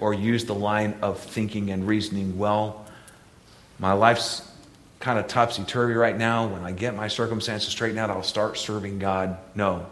or 0.00 0.12
use 0.12 0.44
the 0.44 0.54
line 0.54 0.96
of 1.00 1.20
thinking 1.20 1.70
and 1.70 1.86
reasoning, 1.86 2.36
well, 2.36 2.84
My 3.78 3.92
life's 3.92 4.48
kind 5.04 5.18
of 5.18 5.28
topsy 5.28 5.62
turvy 5.64 5.92
right 5.92 6.16
now. 6.16 6.46
When 6.46 6.64
I 6.64 6.72
get 6.72 6.96
my 6.96 7.08
circumstances 7.08 7.68
straightened 7.68 7.98
out, 7.98 8.08
I'll 8.08 8.22
start 8.22 8.56
serving 8.56 8.98
God. 8.98 9.36
No. 9.54 9.86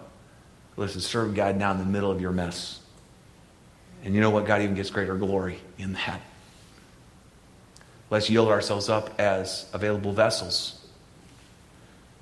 Listen, 0.79 1.03
serve 1.03 1.35
God 1.35 1.59
now 1.59 1.71
in 1.71 1.79
the 1.79 1.85
middle 1.85 2.11
of 2.11 2.19
your 2.19 2.33
mess. 2.33 2.81
And 4.03 4.15
you 4.15 4.23
know 4.23 4.31
what? 4.31 4.47
God 4.47 4.63
even 4.63 4.75
gets 4.75 4.89
greater 4.89 5.15
glory 5.15 5.59
in 5.77 5.93
that. 5.93 6.23
Let's 8.09 8.31
yield 8.31 8.49
ourselves 8.49 8.89
up 8.89 9.21
as 9.21 9.69
available 9.75 10.15
vessels. 10.15 10.81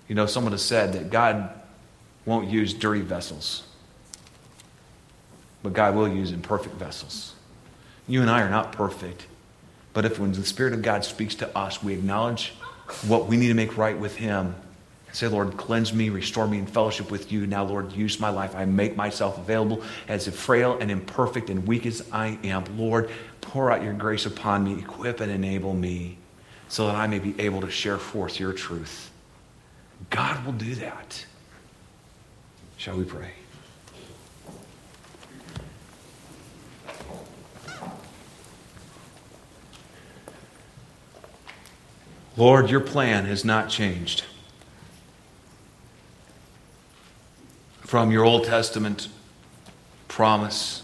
You 0.09 0.16
know, 0.16 0.26
someone 0.26 0.53
has 0.53 0.64
said 0.64 0.94
that 0.94 1.11
God 1.11 1.48
won't 2.26 2.50
use 2.50 2.74
dirty 2.74 3.03
vessels, 3.03 3.62
but 5.62 5.74
God 5.74 5.94
will 5.94 6.09
use 6.09 6.33
imperfect 6.33 6.74
vessels. 6.74 7.35
You 8.09 8.20
and 8.20 8.29
I 8.29 8.42
are 8.42 8.50
not 8.50 8.72
perfect, 8.72 9.26
but 9.92 10.05
if 10.05 10.18
when 10.18 10.33
the 10.33 10.44
Spirit 10.44 10.72
of 10.72 10.83
God 10.83 11.05
speaks 11.05 11.37
to 11.37 11.57
us, 11.57 11.85
we 11.85 11.92
acknowledge 11.92 12.55
what 13.07 13.26
we 13.26 13.37
need 13.37 13.48
to 13.48 13.55
make 13.55 13.76
right 13.76 13.98
with 13.98 14.16
Him. 14.16 14.55
Say, 15.12 15.26
Lord, 15.26 15.57
cleanse 15.57 15.92
me, 15.92 16.09
restore 16.09 16.46
me 16.46 16.59
in 16.59 16.66
fellowship 16.66 17.11
with 17.11 17.33
you. 17.33 17.46
Now, 17.46 17.64
Lord, 17.64 17.92
use 17.92 18.20
my 18.20 18.31
life. 18.31 18.55
I 18.55 18.64
make 18.64 18.96
myself 18.96 19.38
available 19.38 19.83
as 20.07 20.29
frail 20.29 20.79
and 20.81 20.90
imperfect 20.90 21.50
and 21.50 21.66
weak 21.66 21.85
as 21.85 22.09
I 22.12 22.38
am. 22.44 22.64
Lord, 22.79 23.11
pour 23.40 23.72
out 23.72 23.83
your 23.83 23.92
grace 23.92 24.26
upon 24.26 24.62
me, 24.62 24.79
equip 24.79 25.20
and 25.20 25.33
enable 25.33 25.74
me 25.74 26.18
so 26.68 26.87
that 26.87 26.94
I 26.94 27.09
may 27.09 27.18
be 27.18 27.38
able 27.40 27.61
to 27.62 27.70
share 27.70 27.98
forth 27.98 28.38
your 28.38 28.53
truth. 28.53 29.11
God 30.09 30.44
will 30.46 30.53
do 30.53 30.76
that. 30.76 31.26
Shall 32.76 32.96
we 32.96 33.05
pray? 33.05 33.33
Lord, 42.36 42.70
your 42.70 42.80
plan 42.80 43.24
has 43.26 43.44
not 43.44 43.68
changed. 43.68 44.24
From 47.80 48.12
your 48.12 48.24
Old 48.24 48.44
Testament 48.44 49.08
promise 50.06 50.82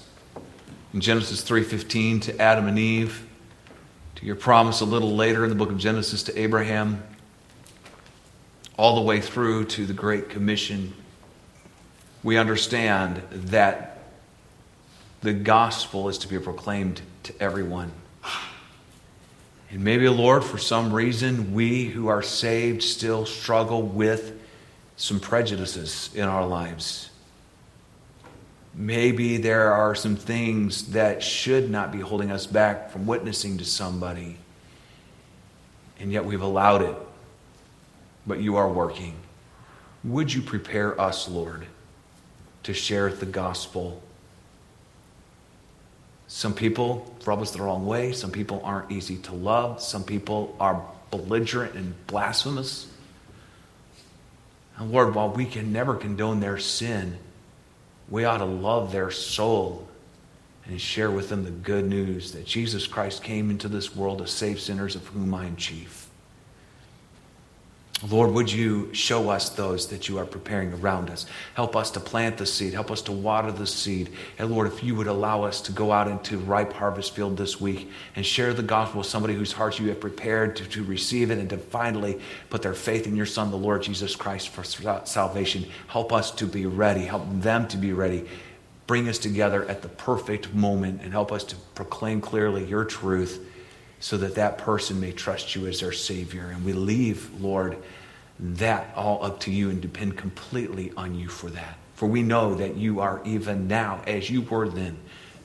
in 0.92 1.00
Genesis 1.00 1.42
3:15 1.42 2.20
to 2.20 2.40
Adam 2.40 2.66
and 2.66 2.78
Eve, 2.78 3.26
to 4.16 4.26
your 4.26 4.34
promise 4.34 4.80
a 4.80 4.84
little 4.84 5.14
later 5.14 5.44
in 5.44 5.50
the 5.50 5.56
book 5.56 5.70
of 5.70 5.78
Genesis 5.78 6.24
to 6.24 6.38
Abraham, 6.38 7.02
all 8.76 8.96
the 8.96 9.02
way 9.02 9.20
through 9.20 9.66
to 9.66 9.86
the 9.86 9.92
Great 9.92 10.28
Commission, 10.28 10.94
we 12.24 12.36
understand 12.36 13.22
that 13.30 13.98
the 15.22 15.32
gospel 15.32 16.08
is 16.08 16.18
to 16.18 16.28
be 16.28 16.38
proclaimed 16.40 17.02
to 17.22 17.40
everyone. 17.40 17.92
And 19.70 19.82
maybe, 19.82 20.08
Lord, 20.08 20.44
for 20.44 20.58
some 20.58 20.92
reason, 20.92 21.52
we 21.52 21.86
who 21.86 22.08
are 22.08 22.22
saved 22.22 22.82
still 22.82 23.26
struggle 23.26 23.82
with 23.82 24.38
some 24.96 25.20
prejudices 25.20 26.10
in 26.14 26.22
our 26.22 26.46
lives. 26.46 27.10
Maybe 28.74 29.38
there 29.38 29.72
are 29.72 29.94
some 29.94 30.16
things 30.16 30.88
that 30.92 31.22
should 31.22 31.70
not 31.70 31.92
be 31.92 32.00
holding 32.00 32.30
us 32.30 32.46
back 32.46 32.90
from 32.90 33.06
witnessing 33.06 33.58
to 33.58 33.64
somebody, 33.64 34.36
and 35.98 36.12
yet 36.12 36.24
we've 36.24 36.42
allowed 36.42 36.82
it. 36.82 36.96
But 38.26 38.40
you 38.40 38.56
are 38.56 38.68
working. 38.68 39.14
Would 40.04 40.32
you 40.32 40.42
prepare 40.42 41.00
us, 41.00 41.28
Lord, 41.28 41.66
to 42.64 42.74
share 42.74 43.10
the 43.10 43.26
gospel 43.26 44.02
some 46.36 46.52
people 46.52 47.16
rub 47.24 47.40
us 47.40 47.52
the 47.52 47.62
wrong 47.62 47.86
way. 47.86 48.12
Some 48.12 48.30
people 48.30 48.60
aren't 48.62 48.92
easy 48.92 49.16
to 49.16 49.32
love. 49.32 49.80
Some 49.80 50.04
people 50.04 50.54
are 50.60 50.84
belligerent 51.10 51.76
and 51.76 51.94
blasphemous. 52.06 52.88
And 54.76 54.92
Lord, 54.92 55.14
while 55.14 55.30
we 55.30 55.46
can 55.46 55.72
never 55.72 55.94
condone 55.94 56.40
their 56.40 56.58
sin, 56.58 57.16
we 58.10 58.26
ought 58.26 58.36
to 58.36 58.44
love 58.44 58.92
their 58.92 59.10
soul 59.10 59.88
and 60.66 60.78
share 60.78 61.10
with 61.10 61.30
them 61.30 61.42
the 61.42 61.50
good 61.50 61.86
news 61.86 62.32
that 62.32 62.44
Jesus 62.44 62.86
Christ 62.86 63.22
came 63.22 63.48
into 63.48 63.68
this 63.68 63.96
world 63.96 64.18
to 64.18 64.26
save 64.26 64.60
sinners, 64.60 64.94
of 64.94 65.06
whom 65.06 65.32
I 65.32 65.46
am 65.46 65.56
chief. 65.56 66.05
Lord, 68.02 68.32
would 68.32 68.52
you 68.52 68.92
show 68.92 69.30
us 69.30 69.48
those 69.48 69.86
that 69.88 70.06
you 70.06 70.18
are 70.18 70.26
preparing 70.26 70.70
around 70.74 71.08
us? 71.08 71.24
Help 71.54 71.74
us 71.74 71.90
to 71.92 72.00
plant 72.00 72.36
the 72.36 72.44
seed. 72.44 72.74
Help 72.74 72.90
us 72.90 73.00
to 73.02 73.12
water 73.12 73.50
the 73.50 73.66
seed. 73.66 74.10
And 74.38 74.50
Lord, 74.50 74.66
if 74.66 74.84
you 74.84 74.94
would 74.94 75.06
allow 75.06 75.44
us 75.44 75.62
to 75.62 75.72
go 75.72 75.92
out 75.92 76.06
into 76.06 76.36
ripe 76.36 76.74
harvest 76.74 77.14
field 77.14 77.38
this 77.38 77.58
week 77.58 77.90
and 78.14 78.24
share 78.24 78.52
the 78.52 78.62
gospel 78.62 78.98
with 78.98 79.06
somebody 79.06 79.32
whose 79.34 79.52
hearts 79.52 79.78
you 79.78 79.88
have 79.88 79.98
prepared 79.98 80.56
to, 80.56 80.66
to 80.66 80.84
receive 80.84 81.30
it 81.30 81.38
and 81.38 81.48
to 81.48 81.56
finally 81.56 82.20
put 82.50 82.60
their 82.60 82.74
faith 82.74 83.06
in 83.06 83.16
your 83.16 83.24
Son, 83.24 83.50
the 83.50 83.56
Lord 83.56 83.82
Jesus 83.82 84.14
Christ, 84.14 84.50
for 84.50 84.62
salvation. 84.62 85.64
Help 85.86 86.12
us 86.12 86.30
to 86.32 86.46
be 86.46 86.66
ready. 86.66 87.06
Help 87.06 87.24
them 87.40 87.66
to 87.68 87.78
be 87.78 87.94
ready. 87.94 88.26
Bring 88.86 89.08
us 89.08 89.16
together 89.16 89.64
at 89.70 89.80
the 89.80 89.88
perfect 89.88 90.52
moment 90.52 91.00
and 91.00 91.12
help 91.12 91.32
us 91.32 91.44
to 91.44 91.56
proclaim 91.74 92.20
clearly 92.20 92.66
your 92.66 92.84
truth 92.84 93.42
so 94.00 94.16
that 94.18 94.34
that 94.34 94.58
person 94.58 95.00
may 95.00 95.12
trust 95.12 95.54
you 95.54 95.66
as 95.66 95.80
their 95.80 95.92
Savior. 95.92 96.48
And 96.48 96.64
we 96.64 96.72
leave, 96.72 97.40
Lord, 97.40 97.78
that 98.38 98.92
all 98.94 99.24
up 99.24 99.40
to 99.40 99.50
you 99.50 99.70
and 99.70 99.80
depend 99.80 100.16
completely 100.16 100.92
on 100.96 101.14
you 101.14 101.28
for 101.28 101.48
that. 101.50 101.78
For 101.94 102.06
we 102.06 102.22
know 102.22 102.54
that 102.56 102.76
you 102.76 103.00
are 103.00 103.22
even 103.24 103.68
now, 103.68 104.02
as 104.06 104.28
you 104.28 104.42
were 104.42 104.68
then, 104.68 104.98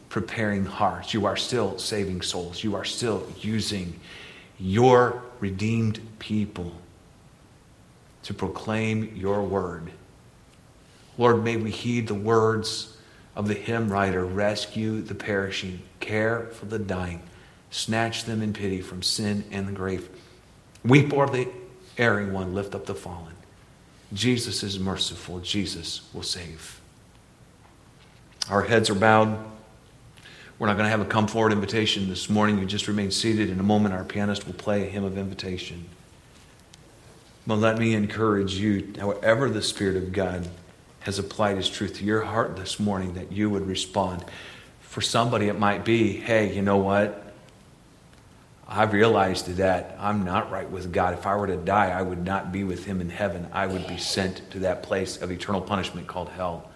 preparing 0.09 0.65
hearts. 0.65 1.13
You 1.13 1.25
are 1.25 1.37
still 1.37 1.77
saving 1.77 2.21
souls. 2.21 2.63
You 2.63 2.75
are 2.75 2.83
still 2.83 3.25
using 3.39 3.97
your 4.59 5.23
redeemed 5.39 6.01
people 6.19 6.73
to 8.23 8.33
proclaim 8.33 9.15
your 9.15 9.41
word. 9.41 9.91
Lord, 11.17 11.43
may 11.43 11.55
we 11.55 11.71
heed 11.71 12.07
the 12.07 12.13
words 12.13 12.97
of 13.35 13.47
the 13.47 13.53
hymn 13.53 13.89
writer 13.89 14.25
rescue 14.25 15.01
the 15.01 15.15
perishing, 15.15 15.81
care 16.01 16.47
for 16.47 16.65
the 16.65 16.77
dying 16.77 17.21
snatch 17.71 18.25
them 18.25 18.41
in 18.41 18.53
pity 18.53 18.81
from 18.81 19.01
sin 19.01 19.43
and 19.49 19.67
the 19.67 19.71
grave. 19.71 20.09
Weep 20.83 21.11
o'er 21.11 21.27
the 21.27 21.47
erring 21.97 22.33
one, 22.33 22.53
lift 22.53 22.75
up 22.75 22.85
the 22.85 22.93
fallen. 22.93 23.33
Jesus 24.13 24.61
is 24.61 24.77
merciful. 24.77 25.39
Jesus 25.39 26.01
will 26.13 26.23
save. 26.23 26.79
Our 28.49 28.63
heads 28.63 28.89
are 28.89 28.95
bowed. 28.95 29.37
We're 30.59 30.67
not 30.67 30.73
going 30.73 30.85
to 30.85 30.91
have 30.91 31.01
a 31.01 31.05
come 31.05 31.27
forward 31.27 31.53
invitation 31.53 32.09
this 32.09 32.29
morning. 32.29 32.59
You 32.59 32.65
just 32.65 32.87
remain 32.87 33.09
seated. 33.09 33.49
In 33.49 33.59
a 33.59 33.63
moment, 33.63 33.95
our 33.95 34.03
pianist 34.03 34.45
will 34.45 34.53
play 34.53 34.85
a 34.85 34.89
hymn 34.89 35.03
of 35.03 35.17
invitation. 35.17 35.85
But 37.47 37.55
let 37.55 37.79
me 37.79 37.93
encourage 37.93 38.53
you, 38.55 38.93
however, 38.99 39.49
the 39.49 39.63
Spirit 39.63 39.95
of 39.95 40.11
God 40.11 40.47
has 40.99 41.17
applied 41.17 41.55
His 41.57 41.69
truth 41.69 41.95
to 41.95 42.03
your 42.03 42.21
heart 42.21 42.57
this 42.57 42.79
morning, 42.79 43.15
that 43.15 43.31
you 43.31 43.49
would 43.49 43.65
respond. 43.65 44.23
For 44.81 45.01
somebody, 45.01 45.47
it 45.47 45.57
might 45.57 45.83
be, 45.83 46.13
hey, 46.13 46.53
you 46.53 46.61
know 46.61 46.77
what? 46.77 47.20
I've 48.73 48.93
realized 48.93 49.47
that 49.57 49.97
I'm 49.99 50.23
not 50.23 50.49
right 50.49 50.69
with 50.69 50.93
God. 50.93 51.13
If 51.13 51.27
I 51.27 51.35
were 51.35 51.47
to 51.47 51.57
die, 51.57 51.89
I 51.89 52.01
would 52.01 52.23
not 52.23 52.53
be 52.53 52.63
with 52.63 52.85
Him 52.85 53.01
in 53.01 53.09
heaven. 53.09 53.49
I 53.51 53.67
would 53.67 53.85
be 53.85 53.97
sent 53.97 54.49
to 54.51 54.59
that 54.59 54.81
place 54.81 55.21
of 55.21 55.29
eternal 55.29 55.59
punishment 55.59 56.07
called 56.07 56.29
hell. 56.29 56.71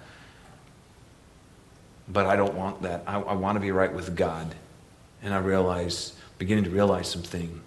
But 2.10 2.26
I 2.26 2.36
don't 2.36 2.54
want 2.54 2.82
that. 2.82 3.04
I, 3.08 3.22
I 3.22 3.34
want 3.34 3.56
to 3.56 3.62
be 3.62 3.72
right 3.72 3.94
with 3.94 4.14
God. 4.14 4.56
And 5.24 5.34
I 5.34 5.38
realize, 5.38 6.14
beginning 6.38 6.66
to 6.66 6.70
realize 6.70 7.10
something. 7.10 7.62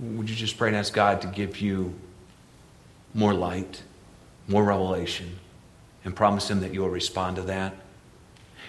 Would 0.00 0.28
you 0.28 0.34
just 0.34 0.58
pray 0.58 0.68
and 0.68 0.76
ask 0.76 0.92
God 0.92 1.20
to 1.22 1.28
give 1.28 1.60
you 1.60 1.94
more 3.14 3.32
light, 3.32 3.80
more 4.48 4.64
revelation, 4.64 5.38
and 6.04 6.16
promise 6.16 6.50
Him 6.50 6.60
that 6.60 6.74
you 6.74 6.80
will 6.80 6.90
respond 6.90 7.36
to 7.36 7.42
that? 7.42 7.76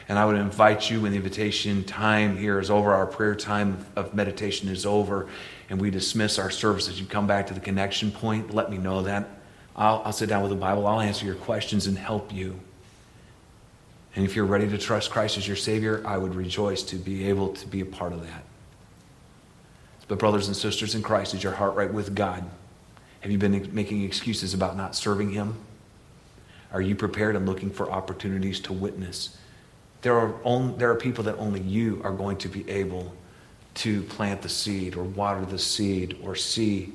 And 0.09 0.19
I 0.19 0.25
would 0.25 0.35
invite 0.35 0.89
you 0.89 1.01
when 1.01 1.11
the 1.11 1.17
invitation 1.17 1.83
time 1.83 2.37
here 2.37 2.59
is 2.59 2.69
over, 2.69 2.93
our 2.93 3.07
prayer 3.07 3.35
time 3.35 3.85
of 3.95 4.13
meditation 4.13 4.67
is 4.67 4.85
over, 4.85 5.27
and 5.69 5.79
we 5.79 5.91
dismiss 5.91 6.37
our 6.39 6.49
service 6.49 6.89
as 6.89 6.99
you 6.99 7.05
come 7.05 7.25
back 7.25 7.47
to 7.47 7.53
the 7.53 7.59
connection 7.59 8.11
point. 8.11 8.53
Let 8.53 8.69
me 8.69 8.77
know 8.77 9.03
that. 9.03 9.29
I'll, 9.75 10.01
I'll 10.05 10.13
sit 10.13 10.29
down 10.29 10.41
with 10.41 10.51
the 10.51 10.57
Bible, 10.57 10.85
I'll 10.85 11.01
answer 11.01 11.25
your 11.25 11.35
questions 11.35 11.87
and 11.87 11.97
help 11.97 12.33
you. 12.33 12.59
And 14.15 14.25
if 14.25 14.35
you're 14.35 14.45
ready 14.45 14.69
to 14.69 14.77
trust 14.77 15.09
Christ 15.09 15.37
as 15.37 15.47
your 15.47 15.57
Savior, 15.57 16.03
I 16.05 16.17
would 16.17 16.35
rejoice 16.35 16.83
to 16.83 16.97
be 16.97 17.27
able 17.29 17.53
to 17.53 17.67
be 17.67 17.81
a 17.81 17.85
part 17.85 18.13
of 18.13 18.21
that. 18.21 18.43
But, 20.07 20.19
brothers 20.19 20.47
and 20.47 20.55
sisters 20.55 20.95
in 20.95 21.01
Christ, 21.01 21.33
is 21.33 21.43
your 21.43 21.53
heart 21.53 21.75
right 21.75 21.91
with 21.91 22.13
God? 22.13 22.43
Have 23.21 23.31
you 23.31 23.37
been 23.37 23.73
making 23.73 24.03
excuses 24.03 24.53
about 24.53 24.75
not 24.75 24.95
serving 24.95 25.31
Him? 25.31 25.55
Are 26.71 26.81
you 26.81 26.93
prepared 26.93 27.35
and 27.35 27.47
looking 27.47 27.71
for 27.71 27.89
opportunities 27.89 28.59
to 28.61 28.73
witness? 28.73 29.37
There 30.03 30.17
are, 30.17 30.35
only, 30.43 30.75
there 30.77 30.91
are 30.91 30.95
people 30.95 31.23
that 31.23 31.37
only 31.37 31.61
you 31.61 31.99
are 32.03 32.11
going 32.11 32.37
to 32.37 32.47
be 32.47 32.69
able 32.69 33.13
to 33.75 34.03
plant 34.03 34.43
the 34.43 34.49
seed 34.49 34.95
or 34.95 35.03
water 35.03 35.43
the 35.45 35.57
seed 35.57 36.19
or 36.21 36.35
see 36.35 36.93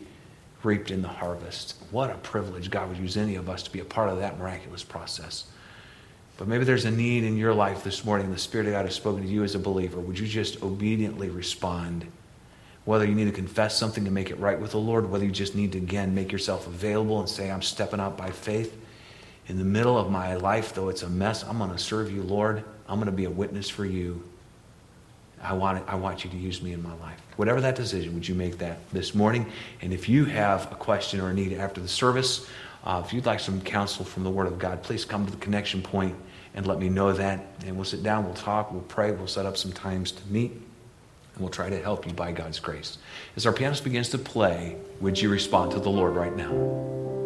reaped 0.63 0.91
in 0.91 1.03
the 1.03 1.09
harvest. 1.09 1.75
What 1.91 2.11
a 2.11 2.15
privilege 2.15 2.71
God 2.71 2.89
would 2.89 2.99
use 2.99 3.17
any 3.17 3.35
of 3.35 3.49
us 3.49 3.65
to 3.65 3.73
be 3.73 3.81
a 3.81 3.85
part 3.85 4.11
of 4.11 4.19
that 4.19 4.39
miraculous 4.39 4.85
process. 4.85 5.47
But 6.37 6.47
maybe 6.47 6.65
there's 6.65 6.85
a 6.85 6.91
need 6.91 7.25
in 7.25 7.37
your 7.37 7.53
life 7.53 7.83
this 7.83 8.05
morning. 8.05 8.31
The 8.31 8.39
Spirit 8.39 8.69
of 8.69 8.75
God 8.75 8.85
has 8.85 8.95
spoken 8.95 9.23
to 9.23 9.29
you 9.29 9.43
as 9.43 9.57
a 9.57 9.59
believer. 9.59 9.99
Would 9.99 10.19
you 10.19 10.29
just 10.29 10.63
obediently 10.63 11.31
respond? 11.31 12.07
whether 12.89 13.05
you 13.05 13.15
need 13.15 13.27
to 13.27 13.33
confess 13.33 13.77
something 13.77 14.07
to 14.07 14.11
make 14.11 14.31
it 14.31 14.39
right 14.39 14.59
with 14.59 14.71
the 14.71 14.79
Lord, 14.79 15.11
whether 15.11 15.23
you 15.23 15.31
just 15.31 15.55
need 15.55 15.73
to, 15.73 15.79
again, 15.79 16.15
make 16.15 16.33
yourself 16.33 16.67
available 16.67 17.21
and 17.21 17.29
say, 17.29 17.51
I'm 17.51 17.61
stepping 17.61 18.01
out 18.01 18.17
by 18.17 18.31
faith. 18.31 18.79
In 19.47 19.59
the 19.59 19.65
middle 19.65 19.99
of 19.99 20.11
my 20.11 20.37
life, 20.37 20.73
though 20.73 20.89
it's 20.89 21.03
a 21.03 21.11
mess, 21.11 21.45
I'm 21.45 21.59
going 21.59 21.71
to 21.71 21.77
serve 21.77 22.11
you, 22.11 22.23
Lord. 22.23 22.65
I'm 22.89 22.97
going 22.97 23.07
to 23.07 23.13
be 23.13 23.25
a 23.25 23.31
witness 23.31 23.69
for 23.69 23.85
you. 23.85 24.23
I 25.41 25.53
want, 25.53 25.79
it, 25.79 25.85
I 25.87 25.95
want 25.95 26.25
you 26.25 26.31
to 26.31 26.37
use 26.37 26.63
me 26.63 26.73
in 26.73 26.83
my 26.83 26.95
life. 26.95 27.21
Whatever 27.37 27.61
that 27.61 27.77
decision, 27.77 28.15
would 28.15 28.27
you 28.27 28.35
make 28.35 28.59
that 28.59 28.79
this 28.91 29.15
morning? 29.15 29.47
And 29.81 29.93
if 29.93 30.09
you 30.09 30.25
have 30.25 30.73
a 30.73 30.75
question 30.75 31.21
or 31.21 31.31
a 31.31 31.35
need 31.35 31.53
after 31.53 31.81
the 31.81 31.89
service, 31.89 32.49
uh, 32.85 33.03
if 33.05 33.13
you'd 33.13 33.27
like 33.27 33.41
some 33.41 33.61
counsel 33.61 34.05
from 34.05 34.25
the 34.25 34.31
Word 34.31 34.47
of 34.47 34.59
God, 34.59 34.83
please 34.83 35.05
come 35.05 35.27
to 35.27 35.31
the 35.31 35.39
connection 35.39 35.83
point 35.83 36.17
and 36.55 36.67
let 36.67 36.79
me 36.79 36.89
know 36.89 37.13
that. 37.13 37.47
And 37.67 37.77
we'll 37.77 37.85
sit 37.85 38.03
down, 38.03 38.25
we'll 38.25 38.35
talk, 38.35 38.73
we'll 38.73 38.81
pray, 38.83 39.13
we'll 39.13 39.27
set 39.27 39.47
up 39.47 39.57
some 39.57 39.73
times 39.73 40.11
to 40.13 40.27
meet. 40.29 40.53
And 40.53 40.63
we'll 41.39 41.51
try 41.51 41.71
to 41.71 41.81
help 41.81 42.07
you 42.07 42.13
by 42.13 42.33
God's 42.33 42.59
grace. 42.59 42.99
As 43.37 43.47
our 43.47 43.53
pianist 43.53 43.85
begins 43.85 44.09
to 44.11 44.19
play, 44.19 44.77
would 45.01 45.21
you 45.21 45.29
respond 45.29 45.71
to 45.73 45.81
the 45.81 45.91
Lord 45.91 46.17
right 46.17 46.35
now? 46.35 47.18